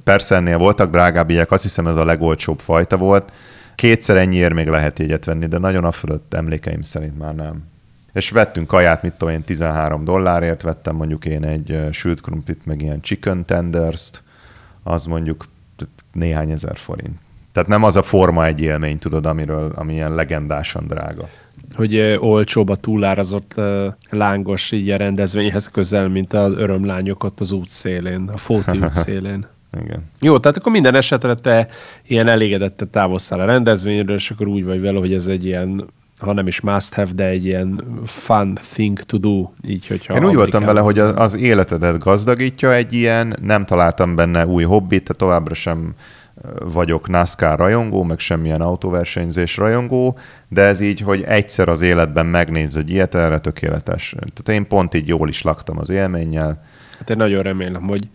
[0.04, 3.32] Persze ennél voltak drágább ilyek, azt hiszem ez a legolcsóbb fajta volt.
[3.76, 7.64] Kétszer ennyiért még lehet jegyet venni, de nagyon a fölött emlékeim szerint már nem.
[8.14, 12.82] És vettünk kaját, mit tudom én, 13 dollárért vettem mondjuk én egy sült krumplit, meg
[12.82, 14.12] ilyen chicken tenders
[14.84, 15.46] az mondjuk
[16.14, 17.20] néhány ezer forint.
[17.52, 21.30] Tehát nem az a forma egy élmény, tudod, amiről, ami ilyen legendásan drága
[21.76, 23.62] hogy olcsóbb a túlárazott
[24.10, 28.94] lángos így a rendezvényhez közel, mint az örömlányok ott az út szélén, a Fóti út
[29.06, 29.46] szélén.
[29.82, 30.04] Igen.
[30.22, 31.68] Jó, tehát akkor minden esetre te
[32.08, 35.88] ilyen elégedette távoztál a rendezvényről, és akkor úgy vagy vele, hogy ez egy ilyen
[36.20, 39.50] ha nem is must have, de egy ilyen fun thing to do.
[39.68, 44.46] Így, hogyha Én úgy voltam vele, hogy az életedet gazdagítja egy ilyen, nem találtam benne
[44.46, 45.94] új hobbit, tehát továbbra sem
[46.60, 50.18] vagyok NASCAR rajongó, meg semmilyen autóversenyzés rajongó,
[50.50, 54.10] de ez így, hogy egyszer az életben megnéz egy ilyet, erre tökéletes.
[54.10, 56.64] Tehát én pont így jól is laktam az élménnyel.
[57.00, 58.08] Hát én nagyon remélem, hogy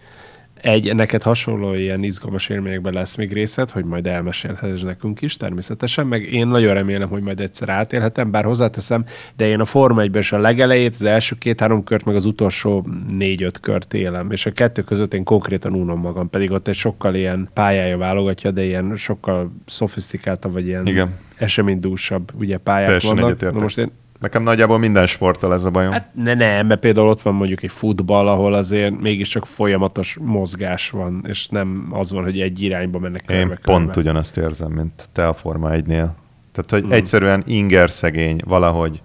[0.63, 6.07] egy, neked hasonló ilyen izgalmas élményekben lesz még részed, hogy majd elmesélheted nekünk is természetesen,
[6.07, 9.05] meg én nagyon remélem, hogy majd egyszer átélhetem, bár hozzáteszem,
[9.37, 12.87] de én a Forma 1 is a legelejét, az első két-három kört, meg az utolsó
[13.09, 17.15] négy-öt kört élem, és a kettő között én konkrétan unom magam, pedig ott egy sokkal
[17.15, 21.15] ilyen pályája válogatja, de ilyen sokkal szofisztikáltabb, vagy ilyen Igen.
[21.37, 23.53] eseménydúsabb ugye pályák Teljesen vannak.
[23.53, 23.91] Na most én
[24.23, 25.93] Nekem nagyjából minden sporttal ez a bajom.
[25.93, 30.91] Hát ne, nem, mert például ott van mondjuk egy futball, ahol azért mégiscsak folyamatos mozgás
[30.91, 34.01] van, és nem az van, hogy egy irányba mennek Én körbe, pont körbe.
[34.01, 36.09] ugyanazt érzem, mint te a Forma 1-nél.
[36.53, 36.93] Tehát, hogy hmm.
[36.93, 39.03] egyszerűen inger szegény valahogy.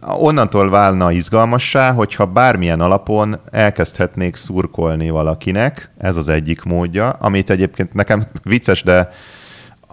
[0.00, 7.94] Onnantól válna izgalmassá, hogyha bármilyen alapon elkezdhetnék szurkolni valakinek, ez az egyik módja, amit egyébként
[7.94, 9.08] nekem vicces, de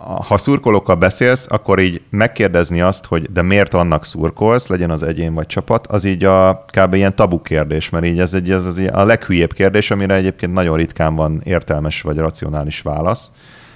[0.05, 5.33] ha szurkolókkal beszélsz, akkor így megkérdezni azt, hogy de miért annak szurkolsz, legyen az egyén
[5.33, 6.93] vagy csapat, az így a kb.
[6.93, 10.77] ilyen tabu kérdés, mert így ez, egy, ez az a leghülyébb kérdés, amire egyébként nagyon
[10.77, 13.31] ritkán van értelmes vagy racionális válasz.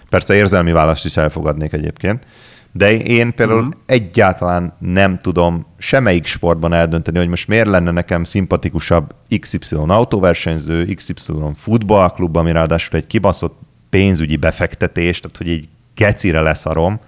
[0.09, 2.25] Persze érzelmi választ is elfogadnék egyébként,
[2.71, 3.81] de én például uh-huh.
[3.85, 11.13] egyáltalán nem tudom semmelyik sportban eldönteni, hogy most miért lenne nekem szimpatikusabb XY autóversenyző, XY
[11.55, 13.59] futballklub, ami ráadásul egy kibaszott
[13.89, 16.99] pénzügyi befektetés, tehát hogy egy gecire leszarom,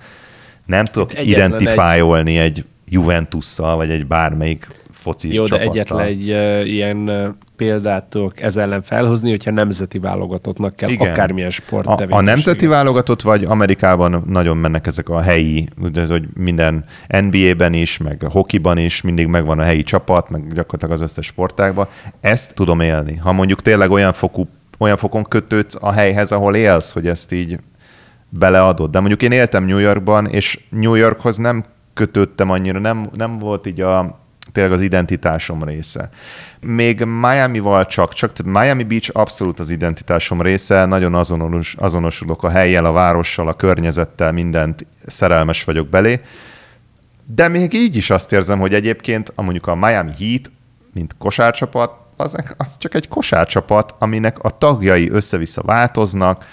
[0.65, 2.57] nem tudok hát identifájolni egy...
[2.57, 5.73] egy Juventusszal, vagy egy bármelyik foci Jó, csapattal.
[5.73, 10.89] de egyetlen egy uh, ilyen uh, példát tudok ez ellen felhozni, hogyha nemzeti válogatottnak kell
[10.89, 11.09] Igen.
[11.09, 15.67] akármilyen sport a, a nemzeti válogatott, vagy Amerikában nagyon mennek ezek a helyi,
[16.07, 21.01] hogy minden NBA-ben is, meg hokiban is mindig megvan a helyi csapat, meg gyakorlatilag az
[21.01, 21.87] összes sportágban.
[22.21, 23.15] Ezt tudom élni.
[23.15, 27.59] Ha mondjuk tényleg olyan fokú olyan fokon kötődsz a helyhez, ahol élsz, hogy ezt így
[28.31, 28.91] beleadott.
[28.91, 31.63] De mondjuk én éltem New Yorkban, és New Yorkhoz nem
[31.93, 34.19] kötődtem annyira, nem, nem volt így a,
[34.51, 36.09] tényleg az identitásom része.
[36.59, 42.85] Még Miami-val csak, csak Miami Beach abszolút az identitásom része, nagyon azonos, azonosulok a helyjel,
[42.85, 46.21] a várossal, a környezettel, mindent szerelmes vagyok belé.
[47.25, 50.51] De még így is azt érzem, hogy egyébként a mondjuk a Miami Heat,
[50.93, 56.45] mint kosárcsapat, az, az csak egy kosárcsapat, aminek a tagjai össze-vissza változnak,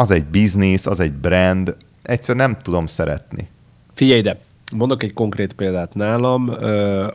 [0.00, 3.48] az egy biznisz, az egy brand, egyszer nem tudom szeretni.
[3.94, 4.36] Figyelj ide,
[4.76, 6.50] mondok egy konkrét példát nálam.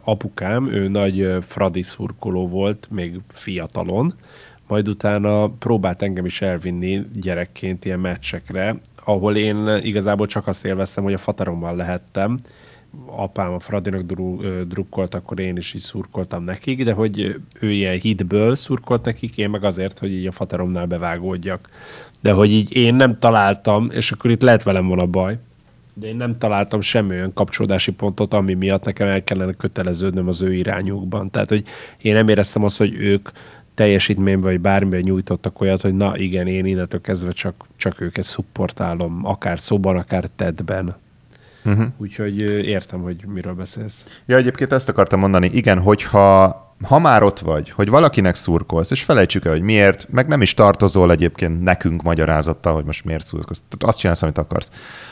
[0.04, 4.14] Apukám, ő nagy Fradi szurkoló volt, még fiatalon,
[4.68, 8.76] majd utána próbált engem is elvinni gyerekként ilyen meccsekre,
[9.06, 12.38] ahol én igazából csak azt élveztem, hogy a fatarommal lehettem.
[13.06, 14.02] Apám a Fradinak
[14.68, 19.50] drukkolt, akkor én is így szurkoltam nekik, de hogy ő ilyen hitből szurkolt nekik, én
[19.50, 21.70] meg azért, hogy így a fataromnál bevágódjak
[22.26, 25.38] de hogy így én nem találtam, és akkor itt lehet velem van a baj,
[25.94, 30.42] de én nem találtam semmi olyan kapcsolódási pontot, ami miatt nekem el kellene köteleződnöm az
[30.42, 31.30] ő irányukban.
[31.32, 31.64] Tehát, hogy
[32.02, 33.30] én nem éreztem azt, hogy ők
[33.74, 39.26] teljesítményben vagy bármiben nyújtottak olyat, hogy na igen, én innentől kezdve csak, csak őket szupportálom,
[39.26, 40.96] akár szóban, akár tedben.
[41.66, 41.86] Uh-huh.
[41.98, 44.20] Úgyhogy értem, hogy miről beszélsz.
[44.26, 45.50] Ja, egyébként ezt akartam mondani.
[45.54, 50.28] Igen, hogyha ha már ott vagy, hogy valakinek szurkolsz, és felejtsük el, hogy miért, meg
[50.28, 53.62] nem is tartozol egyébként nekünk magyarázattal, hogy most miért szurkolsz.
[53.70, 54.70] Tehát azt csinálsz, amit akarsz.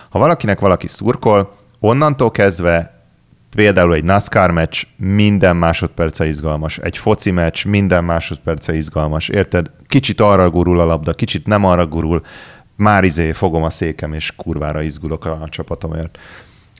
[0.09, 2.93] Ha valakinek valaki szurkol, onnantól kezdve
[3.55, 9.71] Például egy NASCAR meccs minden másodperce izgalmas, egy foci meccs minden másodperce izgalmas, érted?
[9.87, 12.21] Kicsit arra gurul a labda, kicsit nem arra gurul,
[12.75, 16.17] már izé fogom a székem, és kurvára izgulok a csapatomért.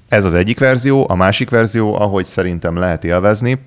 [0.08, 3.60] Ez az egyik verzió, a másik verzió, ahogy szerintem lehet élvezni,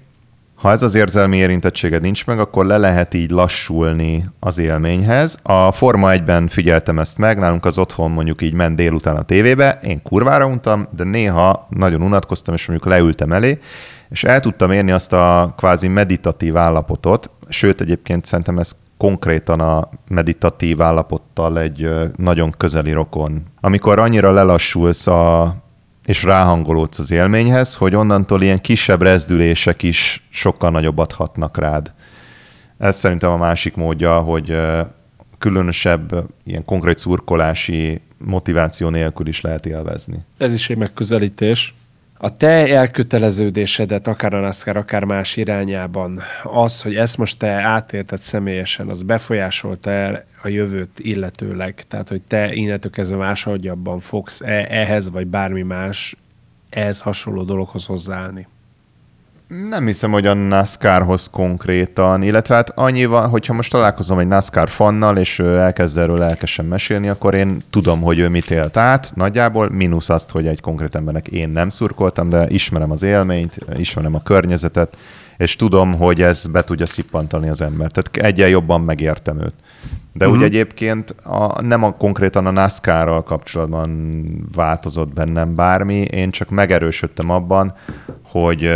[0.57, 5.39] ha ez az érzelmi érintettséged nincs meg, akkor le lehet így lassulni az élményhez.
[5.43, 9.79] A Forma 1-ben figyeltem ezt meg, nálunk az otthon mondjuk így ment délután a tévébe,
[9.83, 13.59] én kurvára untam, de néha nagyon unatkoztam, és mondjuk leültem elé,
[14.09, 19.89] és el tudtam érni azt a kvázi meditatív állapotot, sőt egyébként szerintem ez konkrétan a
[20.09, 23.43] meditatív állapottal egy nagyon közeli rokon.
[23.61, 25.55] Amikor annyira lelassulsz a
[26.05, 31.93] és ráhangolódsz az élményhez, hogy onnantól ilyen kisebb rezdülések is sokkal nagyobbat hatnak rád.
[32.79, 34.57] Ez szerintem a másik módja, hogy
[35.39, 40.19] különösebb ilyen konkrét szurkolási motiváció nélkül is lehet élvezni.
[40.39, 41.75] Ez is egy megközelítés
[42.19, 48.19] a te elköteleződésedet, akár a NASCAR, akár más irányában, az, hogy ezt most te átélted
[48.19, 51.85] személyesen, az befolyásolta el a jövőt illetőleg?
[51.89, 56.17] Tehát, hogy te innentől kezdve másodjabban fogsz -e ehhez, vagy bármi más
[56.71, 58.47] ehhez hasonló dologhoz hozzáállni?
[59.49, 64.69] Nem hiszem, hogy a NASCAR-hoz konkrétan, illetve hát annyi van, hogyha most találkozom egy NASCAR
[64.69, 69.13] fannal, és ő elkezd erről lelkesen mesélni, akkor én tudom, hogy ő mit élt át,
[69.15, 74.15] nagyjából, mínusz azt, hogy egy konkrét embernek én nem szurkoltam, de ismerem az élményt, ismerem
[74.15, 74.97] a környezetet,
[75.37, 77.93] és tudom, hogy ez be tudja szippantani az embert.
[77.93, 79.55] Tehát egyen jobban megértem őt.
[80.13, 80.41] De uh-huh.
[80.41, 84.21] úgy egyébként a, nem a, konkrétan a NASCAR-ral kapcsolatban
[84.55, 87.75] változott bennem bármi, én csak megerősödtem abban,
[88.23, 88.71] hogy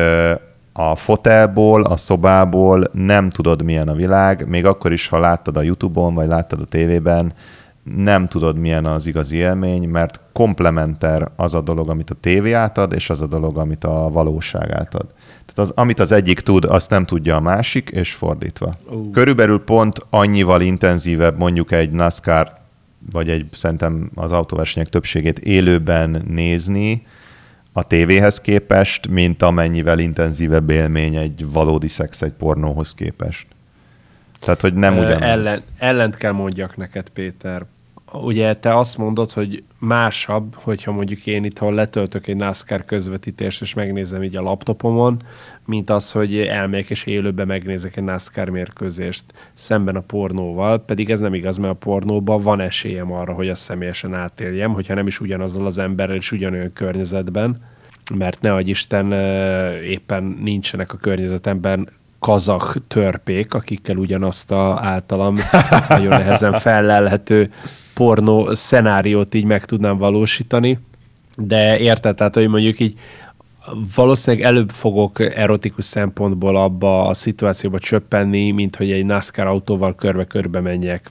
[0.73, 5.63] a fotelból, a szobából nem tudod, milyen a világ, még akkor is, ha láttad a
[5.63, 7.33] YouTube-on, vagy láttad a tévében,
[7.97, 12.93] nem tudod, milyen az igazi élmény, mert komplementer az a dolog, amit a tévé átad,
[12.93, 15.07] és az a dolog, amit a valóság átad.
[15.47, 18.75] Tehát az, amit az egyik tud, azt nem tudja a másik, és fordítva.
[18.91, 19.11] Uh.
[19.11, 22.53] Körülbelül pont annyival intenzívebb mondjuk egy NASCAR,
[23.13, 27.07] vagy egy szerintem az autóversenyek többségét élőben nézni,
[27.73, 33.47] a tévéhez képest, mint amennyivel intenzívebb élmény egy valódi szex egy pornóhoz képest.
[34.41, 35.23] Tehát, hogy nem ugyanaz.
[35.23, 37.65] Ellen, ellent kell mondjak neked, Péter.
[38.13, 43.75] Ugye te azt mondod, hogy másabb, hogyha mondjuk én itthon letöltök egy NASCAR közvetítést, és
[43.75, 45.17] megnézem így a laptopomon,
[45.65, 49.25] mint az, hogy elmegyek és élőben megnézek egy NASCAR mérkőzést
[49.55, 53.63] szemben a pornóval, pedig ez nem igaz, mert a pornóban van esélyem arra, hogy azt
[53.63, 57.63] személyesen átéljem, hogyha nem is ugyanazzal az emberrel és ugyanolyan környezetben,
[58.15, 59.13] mert ne Isten
[59.83, 65.37] éppen nincsenek a környezetemben kazak törpék, akikkel ugyanazt a általam
[65.89, 67.51] nagyon nehezen fellelhető
[68.01, 70.79] pornó szenáriót így meg tudnám valósítani.
[71.37, 72.99] De érted, tehát hogy mondjuk így
[73.95, 80.61] valószínűleg előbb fogok erotikus szempontból abba a szituációba csöppenni, mint hogy egy NASCAR autóval körbe-körbe
[80.61, 81.11] menjek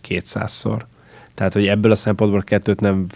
[0.00, 0.86] kétszázszor.
[1.34, 3.06] Tehát, hogy ebből a szempontból a kettőt nem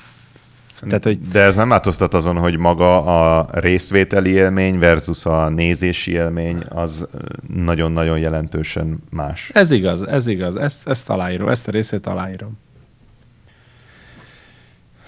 [0.80, 1.20] tehát, hogy...
[1.20, 7.06] De ez nem változtat azon, hogy maga a részvételi élmény versus a nézési élmény az
[7.54, 9.50] nagyon-nagyon jelentősen más.
[9.54, 10.56] Ez igaz, ez igaz.
[10.56, 12.58] Ezt, ezt aláírom, ezt a részét aláírom.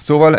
[0.02, 0.36] Szóval,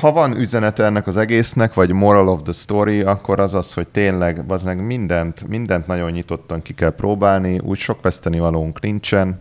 [0.00, 3.88] ha van üzenete ennek az egésznek, vagy moral of the story, akkor az az, hogy
[3.88, 9.40] tényleg az meg mindent, mindent nagyon nyitottan ki kell próbálni, úgy sok veszteni valónk nincsen.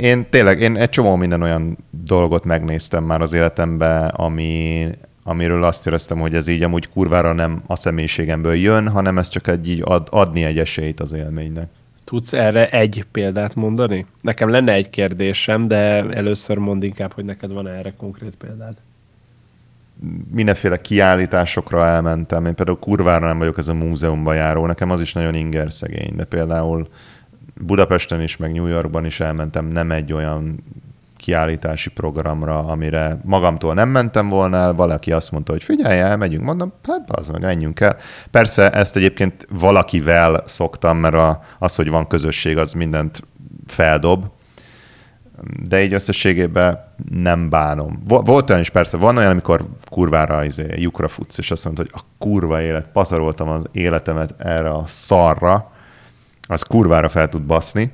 [0.00, 4.86] Én tényleg, én egy csomó minden olyan dolgot megnéztem már az életemben, ami,
[5.24, 9.46] amiről azt éreztem, hogy ez így amúgy kurvára nem a személyiségemből jön, hanem ez csak
[9.46, 11.68] egy így ad, adni egy esélyt az élménynek.
[12.08, 14.06] Tudsz erre egy példát mondani?
[14.20, 18.76] Nekem lenne egy kérdésem, de először mondd inkább, hogy neked van erre konkrét példád.
[20.30, 22.46] Mindenféle kiállításokra elmentem.
[22.46, 26.12] Én például kurvára nem vagyok ez a múzeumban járó, nekem az is nagyon inger szegény,
[26.16, 26.88] de például
[27.60, 30.64] Budapesten is, meg New Yorkban is elmentem nem egy olyan
[31.18, 36.44] kiállítási programra, amire magamtól nem mentem volna el, valaki azt mondta, hogy figyelj el, megyünk,
[36.44, 37.96] mondom, hát az meg, menjünk el.
[38.30, 43.22] Persze ezt egyébként valakivel szoktam, mert a, az, hogy van közösség, az mindent
[43.66, 44.24] feldob,
[45.68, 48.02] de így összességében nem bánom.
[48.06, 52.00] Volt olyan is persze, van olyan, amikor kurvára izé, lyukra futsz, és azt mondod, hogy
[52.00, 55.72] a kurva élet, pazaroltam az életemet erre a szarra,
[56.48, 57.92] az kurvára fel tud baszni,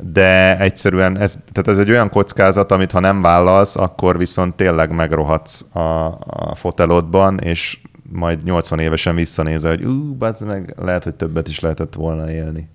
[0.00, 4.90] de egyszerűen ez, tehát ez egy olyan kockázat, amit ha nem vállalsz, akkor viszont tényleg
[4.90, 7.78] megrohadsz a, a fotelodban, és
[8.12, 10.16] majd 80 évesen visszanézel, hogy ú,
[10.46, 12.68] meg lehet, hogy többet is lehetett volna élni.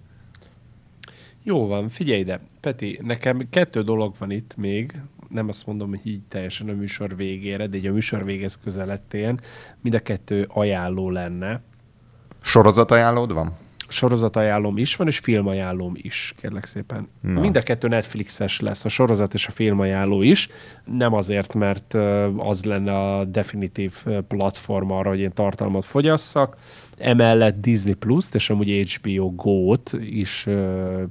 [1.43, 2.39] Jó van, figyelj ide.
[2.61, 7.15] Peti, nekem kettő dolog van itt még, nem azt mondom, hogy így teljesen a műsor
[7.15, 9.37] végére, de így a műsor végez közelettél,
[9.81, 11.61] mind a kettő ajánló lenne.
[12.41, 13.55] Sorozatajánlód van?
[13.87, 17.07] Sorozatajánlóm is van, és filmajánlóm is, kérlek szépen.
[17.21, 17.39] Na.
[17.39, 20.49] Mind a kettő Netflixes lesz, a sorozat és a filmajánló is.
[20.85, 21.93] Nem azért, mert
[22.37, 26.57] az lenne a definitív platform arra, hogy én tartalmat fogyasszak.
[26.97, 30.47] Emellett Disney Plus-t és amúgy HBO Go-t is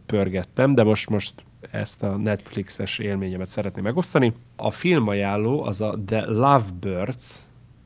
[0.07, 1.35] pörgettem, de most, most
[1.71, 4.33] ezt a Netflixes élményemet szeretném megosztani.
[4.57, 7.35] A filmajánló az a The Lovebirds,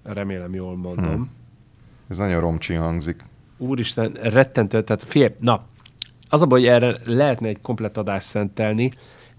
[0.02, 1.14] remélem jól mondom.
[1.14, 1.30] Hmm.
[2.08, 3.24] Ez nagyon romcsi hangzik.
[3.60, 5.64] Úristen, rettentő, tehát fél, na,
[6.28, 8.90] az a baj, hogy erre lehetne egy komplet adást szentelni,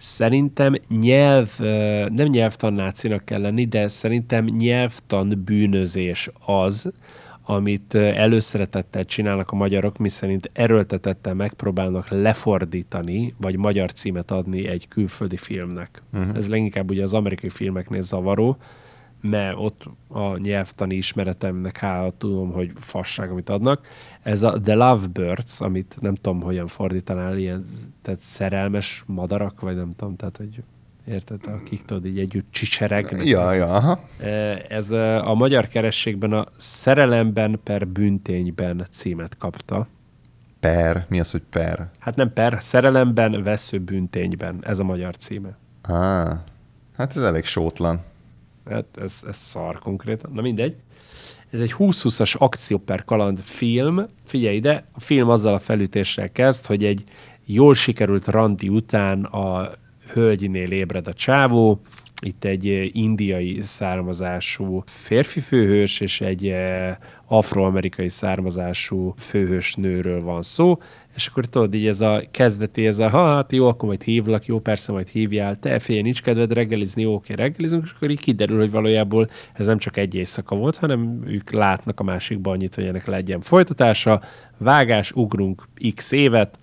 [0.04, 1.60] Szerintem nyelv,
[2.10, 6.92] nem nyelvtannácinak kell lenni, de szerintem nyelvtan bűnözés az,
[7.46, 15.38] amit előszeretettel csinálnak a magyarok, miszerint erőltetettel megpróbálnak lefordítani, vagy magyar címet adni egy külföldi
[15.38, 16.02] filmnek.
[16.14, 16.36] Uh-huh.
[16.36, 18.58] Ez leginkább ugye az amerikai filmeknél zavaró,
[19.22, 23.86] mert ott a nyelvtani ismeretemnek hála tudom, hogy fasság, amit adnak.
[24.22, 27.66] Ez a The Lovebirds, amit nem tudom, hogyan fordítanál, ilyen,
[28.02, 30.64] tehát szerelmes madarak, vagy nem tudom, tehát, hogy
[31.08, 33.26] érted, akik tudod, így együtt csicseregnek.
[33.26, 34.04] Ja, ja, aha.
[34.68, 39.88] Ez a magyar kerességben a szerelemben per büntényben címet kapta.
[40.60, 41.06] Per?
[41.10, 41.90] Mi az, hogy per?
[42.00, 44.60] Hát nem per, szerelemben, vesző büntényben.
[44.62, 45.58] Ez a magyar címe.
[45.82, 46.38] Ah,
[46.96, 48.02] hát ez elég sótlan.
[48.70, 50.32] Hát ez, ez szar konkrétan.
[50.34, 50.76] Na mindegy.
[51.50, 54.08] Ez egy 20-20-as akció per kaland film.
[54.26, 57.04] Figyelj ide, a film azzal a felütéssel kezd, hogy egy
[57.46, 59.70] jól sikerült randi után a
[60.14, 61.82] hölgyinél ébred a csávó,
[62.24, 66.54] itt egy indiai származású férfi főhős és egy
[67.26, 70.80] afroamerikai származású főhős nőről van szó,
[71.16, 74.46] és akkor tudod, így ez a kezdeti, ez a, ha, hát jó, akkor majd hívlak,
[74.46, 78.20] jó, persze majd hívjál, te fél, nincs kedved reggelizni, jó, oké, reggelizünk, és akkor így
[78.20, 82.76] kiderül, hogy valójában ez nem csak egy éjszaka volt, hanem ők látnak a másikban annyit,
[82.76, 84.22] hogy ennek legyen folytatása,
[84.58, 86.60] vágás, ugrunk x évet,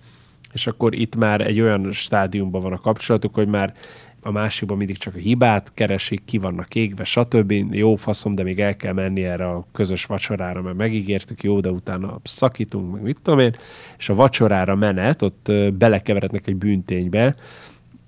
[0.53, 3.73] és akkor itt már egy olyan stádiumban van a kapcsolatuk, hogy már
[4.21, 7.51] a másikban mindig csak a hibát keresik, ki vannak égve, stb.
[7.71, 11.71] Jó faszom, de még el kell menni erre a közös vacsorára, mert megígértük, jó, de
[11.71, 13.55] utána szakítunk, meg mit tudom én,
[13.97, 17.35] és a vacsorára menet, ott belekeverednek egy bűnténybe,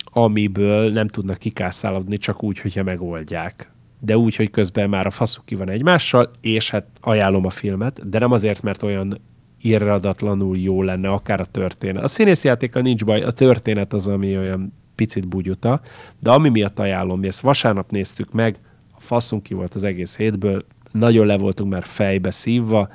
[0.04, 3.72] amiből nem tudnak kikászálodni csak úgy, hogyha megoldják.
[4.00, 8.10] De úgy, hogy közben már a faszuk ki van egymással, és hát ajánlom a filmet,
[8.10, 9.22] de nem azért, mert olyan
[9.62, 12.04] irradatlanul jó lenne, akár a történet.
[12.04, 15.82] A színészjátéka nincs baj, a történet az, ami olyan picit bugyuta,
[16.20, 18.58] de ami miatt ajánlom, mi ezt vasárnap néztük meg,
[18.92, 22.90] a faszunk ki volt az egész hétből, nagyon le voltunk már fejbe szívva,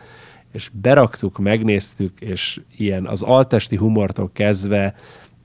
[0.53, 4.95] és beraktuk, megnéztük, és ilyen az altesti humortól kezdve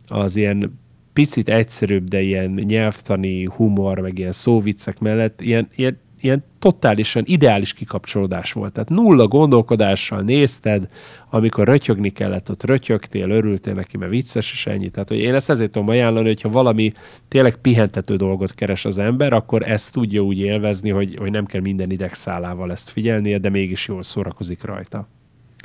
[0.08, 0.80] az ilyen
[1.14, 7.74] picit egyszerűbb, de ilyen nyelvtani humor, meg ilyen szóviccek mellett ilyen, ilyen ilyen totálisan ideális
[7.74, 8.74] kikapcsolódás volt.
[8.74, 10.88] Tehát nulla gondolkodással nézted,
[11.30, 14.90] amikor rötyögni kellett, ott rötyögtél, örültél neki, mert vicces, és ennyi.
[14.90, 16.92] Tehát, hogy én ezt ezért tudom ajánlani, hogyha valami
[17.28, 21.62] tényleg pihentető dolgot keres az ember, akkor ezt tudja úgy élvezni, hogy, hogy nem kell
[21.62, 25.08] minden idegszálával ezt figyelnie, de mégis jól szórakozik rajta.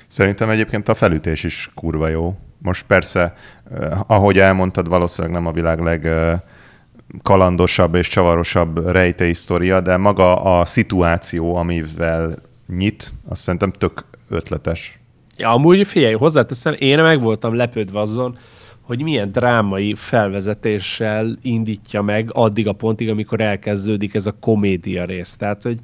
[0.07, 2.37] Szerintem egyébként a felütés is kurva jó.
[2.59, 3.35] Most persze,
[3.73, 6.41] eh, ahogy elmondtad, valószínűleg nem a világ leg eh,
[7.23, 12.35] kalandosabb és csavarosabb rejtei sztoria, de maga a szituáció, amivel
[12.67, 14.99] nyit, azt szerintem tök ötletes.
[15.37, 18.37] Ja, amúgy figyelj, hozzáteszem, én meg voltam lepődve azon,
[18.81, 25.37] hogy milyen drámai felvezetéssel indítja meg addig a pontig, amikor elkezdődik ez a komédia rész.
[25.37, 25.79] Tehát, hogy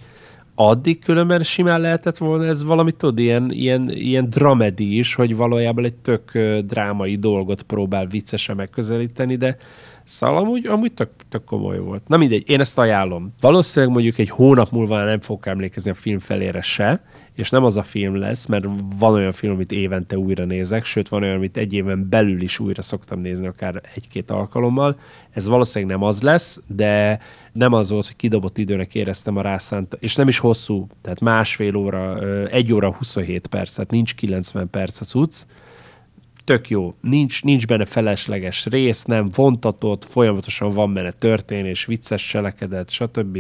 [0.55, 5.85] addig különben simán lehetett volna ez valami, tudod, ilyen, ilyen, ilyen dramedi is, hogy valójában
[5.85, 9.57] egy tök drámai dolgot próbál viccesen megközelíteni, de
[10.05, 12.09] Szóval amúgy, amúgy tök, tök komoly volt.
[12.09, 13.35] Na mindegy, én ezt ajánlom.
[13.41, 17.05] Valószínűleg mondjuk egy hónap múlva nem fogok emlékezni a film felére se,
[17.37, 18.65] és nem az a film lesz, mert
[18.99, 22.59] van olyan film, amit évente újra nézek, sőt van olyan, amit egy éven belül is
[22.59, 24.99] újra szoktam nézni, akár egy-két alkalommal.
[25.31, 27.21] Ez valószínűleg nem az lesz, de
[27.53, 31.77] nem az volt, hogy kidobott időnek éreztem a rászánt, és nem is hosszú, tehát másfél
[31.77, 35.47] óra, egy óra 27 perc, tehát nincs 90 perc a cucc,
[36.45, 36.95] tök jó.
[37.01, 43.39] Nincs, nincs benne felesleges rész, nem vontatott, folyamatosan van benne történés, vicces cselekedet, stb.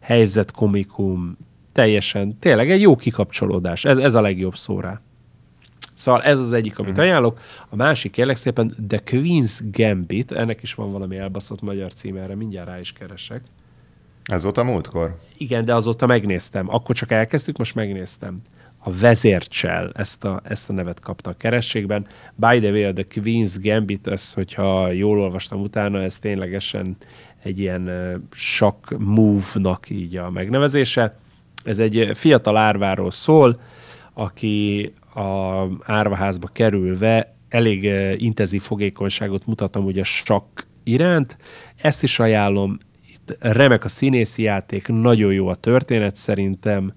[0.00, 1.36] Helyzet komikum,
[1.72, 3.84] teljesen, tényleg egy jó kikapcsolódás.
[3.84, 5.00] Ez, ez a legjobb szó rá.
[5.94, 7.00] Szóval ez az egyik, amit mm.
[7.00, 7.40] ajánlok.
[7.68, 12.34] A másik, kérlek szépen, The Queen's Gambit, ennek is van valami elbaszott magyar címe, erre
[12.34, 13.40] mindjárt rá is keresek.
[14.24, 15.18] Ez volt a múltkor?
[15.36, 16.68] Igen, de azóta megnéztem.
[16.68, 18.36] Akkor csak elkezdtük, most megnéztem.
[18.78, 22.06] A vezércsel, ezt a, ezt a nevet kapta a kerességben.
[22.34, 26.96] By the way, a The Queen's Gambit, ez, hogyha jól olvastam utána, ez ténylegesen
[27.42, 27.90] egy ilyen
[28.32, 31.12] shock move-nak így a megnevezése.
[31.64, 33.56] Ez egy fiatal árváról szól,
[34.12, 37.84] aki a árvaházba kerülve elég
[38.16, 41.36] intenzív fogékonyságot mutatom ugye a sakk iránt.
[41.76, 46.92] Ezt is ajánlom, itt remek a színészi játék, nagyon jó a történet szerintem,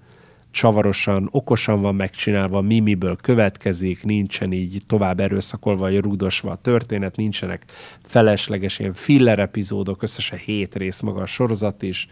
[0.51, 7.65] csavarosan, okosan van megcsinálva, mimiből következik, nincsen így tovább erőszakolva, vagy rúdosva a történet, nincsenek
[8.03, 12.07] felesleges ilyen filler epizódok, összesen hét rész maga a sorozat is,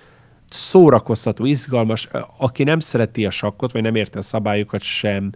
[0.50, 5.32] szórakoztató, izgalmas, aki nem szereti a sakkot, vagy nem érti a szabályokat sem,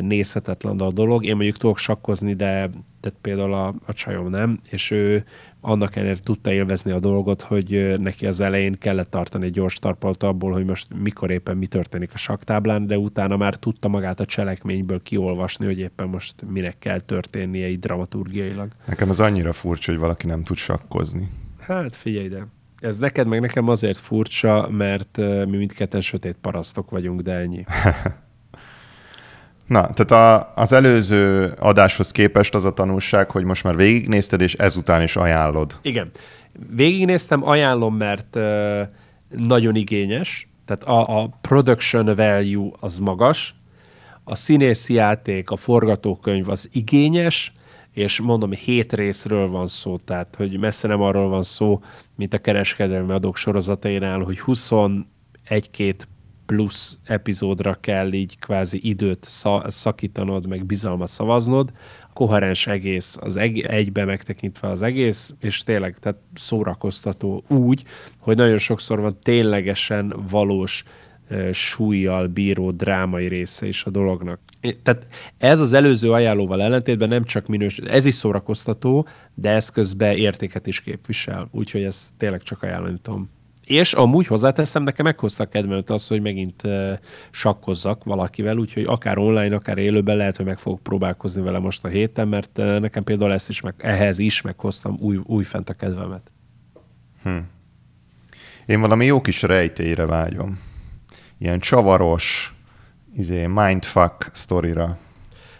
[0.00, 1.24] nézhetetlen a dolog.
[1.24, 2.70] Én mondjuk tudok sakkozni, de,
[3.00, 5.24] de például a, a csajom nem, és ő
[5.60, 10.22] annak ellenére tudta élvezni a dolgot, hogy neki az elején kellett tartani egy gyors tarpalat
[10.22, 14.24] abból, hogy most mikor éppen mi történik a saktáblán, de utána már tudta magát a
[14.24, 18.68] cselekményből kiolvasni, hogy éppen most minek kell történnie így dramaturgiailag.
[18.86, 21.28] Nekem az annyira furcsa, hogy valaki nem tud sakkozni.
[21.58, 22.46] Hát figyelj ide.
[22.80, 25.16] Ez neked meg nekem azért furcsa, mert
[25.46, 27.64] mi mindketten sötét parasztok vagyunk, de ennyi.
[29.70, 34.54] Na, tehát a, az előző adáshoz képest az a tanulság, hogy most már végignézted, és
[34.54, 35.78] ezután is ajánlod.
[35.82, 36.10] Igen.
[36.70, 38.80] Végignéztem, ajánlom, mert uh,
[39.28, 43.54] nagyon igényes, tehát a, a production value az magas,
[44.24, 47.52] a színészi játék, a forgatókönyv az igényes,
[47.92, 51.82] és mondom, hét részről van szó, tehát hogy messze nem arról van szó,
[52.16, 56.08] mint a kereskedelmi adók sorozatainál, hogy 21-két
[56.50, 59.26] plusz epizódra kell így kvázi időt
[59.66, 61.72] szakítanod, meg bizalmat szavaznod,
[62.12, 67.82] koherens egész, az egy, egybe megtekintve az egész, és tényleg tehát szórakoztató úgy,
[68.20, 70.84] hogy nagyon sokszor van ténylegesen valós
[71.28, 74.40] e, súlyjal bíró drámai része is a dolognak.
[74.82, 75.06] Tehát
[75.38, 80.66] ez az előző ajánlóval ellentétben nem csak minős, ez is szórakoztató, de ez közben értéket
[80.66, 83.30] is képvisel, úgyhogy ezt tényleg csak ajánlani tudom.
[83.70, 86.92] És amúgy hozzáteszem, nekem meghozta kedvemet az, hogy megint uh,
[87.30, 91.88] sakkozzak valakivel, úgyhogy akár online, akár élőben lehet, hogy meg fogok próbálkozni vele most a
[91.88, 95.74] héten, mert uh, nekem például ezt is meg, ehhez is meghoztam új, új fent a
[95.74, 96.30] kedvemet.
[97.22, 97.36] Hm.
[98.66, 100.58] Én valami jó kis rejtélyre vágyom.
[101.38, 102.54] Ilyen csavaros,
[103.16, 104.98] izé, mindfuck sztorira.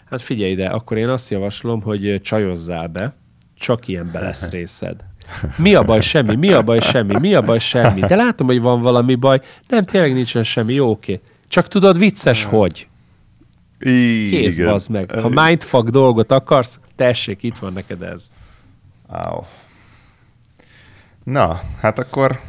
[0.05, 3.15] Hát figyelj ide, akkor én azt javaslom, hogy csajozzál be,
[3.53, 5.10] csak ilyenbe lesz részed.
[5.57, 7.99] Mi a baj, semmi, mi a baj, semmi, mi a baj, semmi.
[7.99, 9.39] De látom, hogy van valami baj.
[9.67, 11.19] Nem, tényleg nincsen semmi, jó, oké.
[11.47, 12.87] Csak tudod, vicces, hogy.
[13.79, 15.11] Kész, bazd meg.
[15.11, 18.27] Ha mindfuck dolgot akarsz, tessék, itt van neked ez.
[19.09, 19.43] Wow.
[21.23, 22.39] Na, hát akkor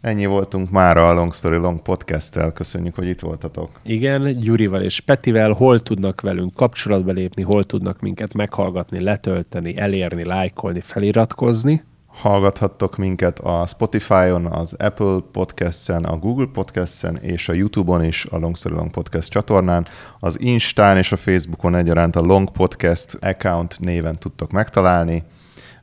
[0.00, 2.52] ennyi voltunk már a Long Story Long podcast-tel.
[2.52, 3.70] Köszönjük, hogy itt voltatok.
[3.82, 10.24] Igen, Gyurival és Petivel hol tudnak velünk kapcsolatba lépni, hol tudnak minket meghallgatni, letölteni, elérni,
[10.24, 11.84] lájkolni, feliratkozni.
[12.14, 18.38] Hallgathattok minket a Spotify-on, az Apple Podcast-en, a Google Podcast-en és a YouTube-on is a
[18.38, 19.86] Long Story Long Podcast csatornán.
[20.20, 25.24] Az Instán és a Facebookon egyaránt a Long Podcast account néven tudtok megtalálni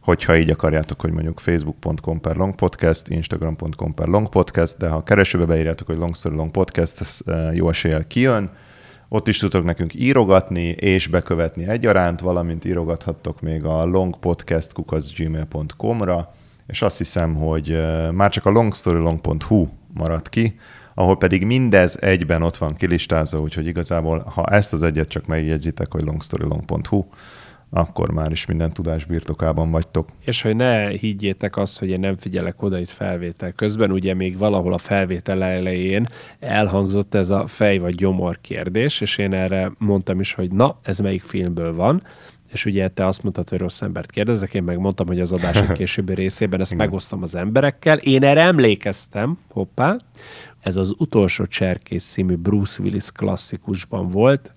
[0.02, 5.88] hogyha így akarjátok, hogy mondjuk facebook.com per longpodcast, instagram.com per longpodcast, de ha keresőbe beírjátok,
[5.88, 8.52] hogy long story long podcast, eh, jó eséllyel kijön.
[9.14, 16.34] Ott is tudtok nekünk írogatni és bekövetni egyaránt, valamint írogathattok még a longpodcast.gmail.com-ra,
[16.68, 17.82] és azt hiszem, hogy
[18.12, 20.60] már csak a longstorylong.hu maradt ki,
[20.94, 25.92] ahol pedig mindez egyben ott van kilistázva, úgyhogy igazából, ha ezt az egyet csak megjegyzitek,
[25.92, 27.06] hogy longstorylong.hu,
[27.74, 30.10] akkor már is minden tudás birtokában vagytok.
[30.26, 34.38] És hogy ne higgyétek azt, hogy én nem figyelek oda itt felvétel közben, ugye még
[34.38, 36.06] valahol a felvétel elején
[36.40, 41.00] elhangzott ez a fej vagy gyomor kérdés, és én erre mondtam is, hogy na, ez
[41.00, 42.04] melyik filmből van,
[42.52, 45.62] és ugye te azt mondtad, hogy rossz embert kérdezek, én meg mondtam, hogy az adás
[45.78, 47.98] későbbi részében ezt megosztom az emberekkel.
[47.98, 49.98] Én erre emlékeztem, hoppá,
[50.60, 54.56] ez az utolsó cserkész című Bruce Willis klasszikusban volt,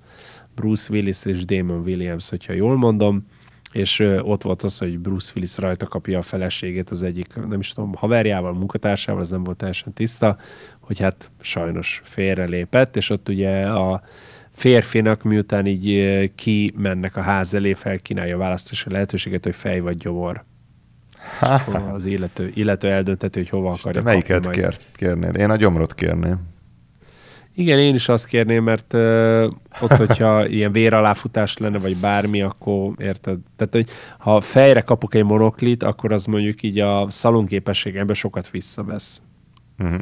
[0.54, 3.26] Bruce Willis és Damon Williams, hogyha jól mondom,
[3.72, 7.72] és ott volt az, hogy Bruce Willis rajta kapja a feleségét az egyik, nem is
[7.72, 10.36] tudom, haverjával, munkatársával, ez nem volt teljesen tiszta,
[10.80, 14.02] hogy hát sajnos félrelépett, és ott ugye a
[14.52, 19.96] férfinak miután így ki mennek a ház elé, felkínálja a választási lehetőséget, hogy fej vagy
[19.96, 20.44] gyomor.
[21.92, 24.02] az illető, illető eldönteti, hogy hova akarja.
[24.02, 25.36] Te melyiket kér, kérnéd?
[25.36, 26.53] Én a gyomrot kérném.
[27.56, 29.46] Igen, én is azt kérném, mert uh,
[29.80, 33.38] ott, hogyha ilyen véraláfutás lenne, vagy bármi, akkor érted?
[33.56, 33.88] Tehát, hogy
[34.18, 39.22] ha fejre kapok egy monoklit, akkor az mondjuk így a szalonképességemben sokat visszavesz.
[39.78, 40.00] Uh-huh.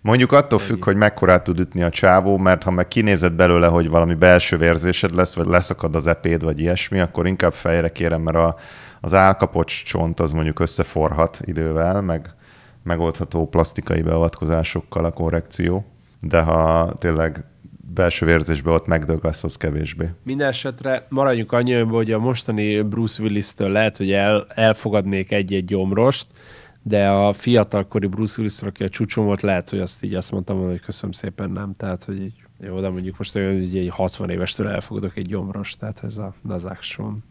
[0.00, 3.88] Mondjuk attól függ, hogy mekkorát tud ütni a csávó, mert ha meg kinézed belőle, hogy
[3.88, 8.36] valami belső vérzésed lesz, vagy leszakad az epéd, vagy ilyesmi, akkor inkább fejre kérem, mert
[8.36, 8.56] a,
[9.00, 12.34] az állkapocs csont az mondjuk összeforhat idővel, meg
[12.82, 15.84] megoldható plastikai beavatkozásokkal a korrekció,
[16.28, 17.44] de ha tényleg
[17.94, 20.08] belső vérzésbe ott megdög lesz, az kevésbé.
[20.22, 26.26] Minden esetre maradjunk annyiban, hogy a mostani Bruce Willis-től lehet, hogy el, elfogadnék egy-egy gyomrost,
[26.82, 30.66] de a fiatalkori Bruce willis aki a csúcsom volt, lehet, hogy azt így azt mondtam,
[30.66, 31.72] hogy köszönöm szépen, nem.
[31.72, 35.76] Tehát, hogy így, jó, de mondjuk most olyan, hogy egy 60 évestől elfogadok egy gyomros,
[35.76, 37.24] tehát ez a nazákson.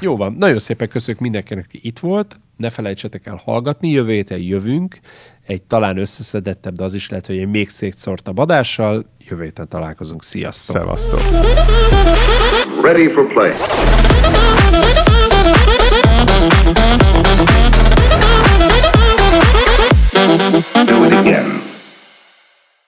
[0.00, 2.40] Jó van, nagyon szépen köszönjük mindenkinek, aki itt volt.
[2.56, 4.98] Ne felejtsetek el hallgatni, jövő héten jövünk,
[5.46, 9.04] egy talán összeszedettebb, de az is lehet, hogy egy még szétszórtabb adással.
[9.28, 10.24] Jövő héten találkozunk.
[10.24, 10.76] Sziasztok!
[10.76, 11.20] Szevasztok!
[12.82, 13.52] Ready for play.
[20.86, 21.75] Do it again.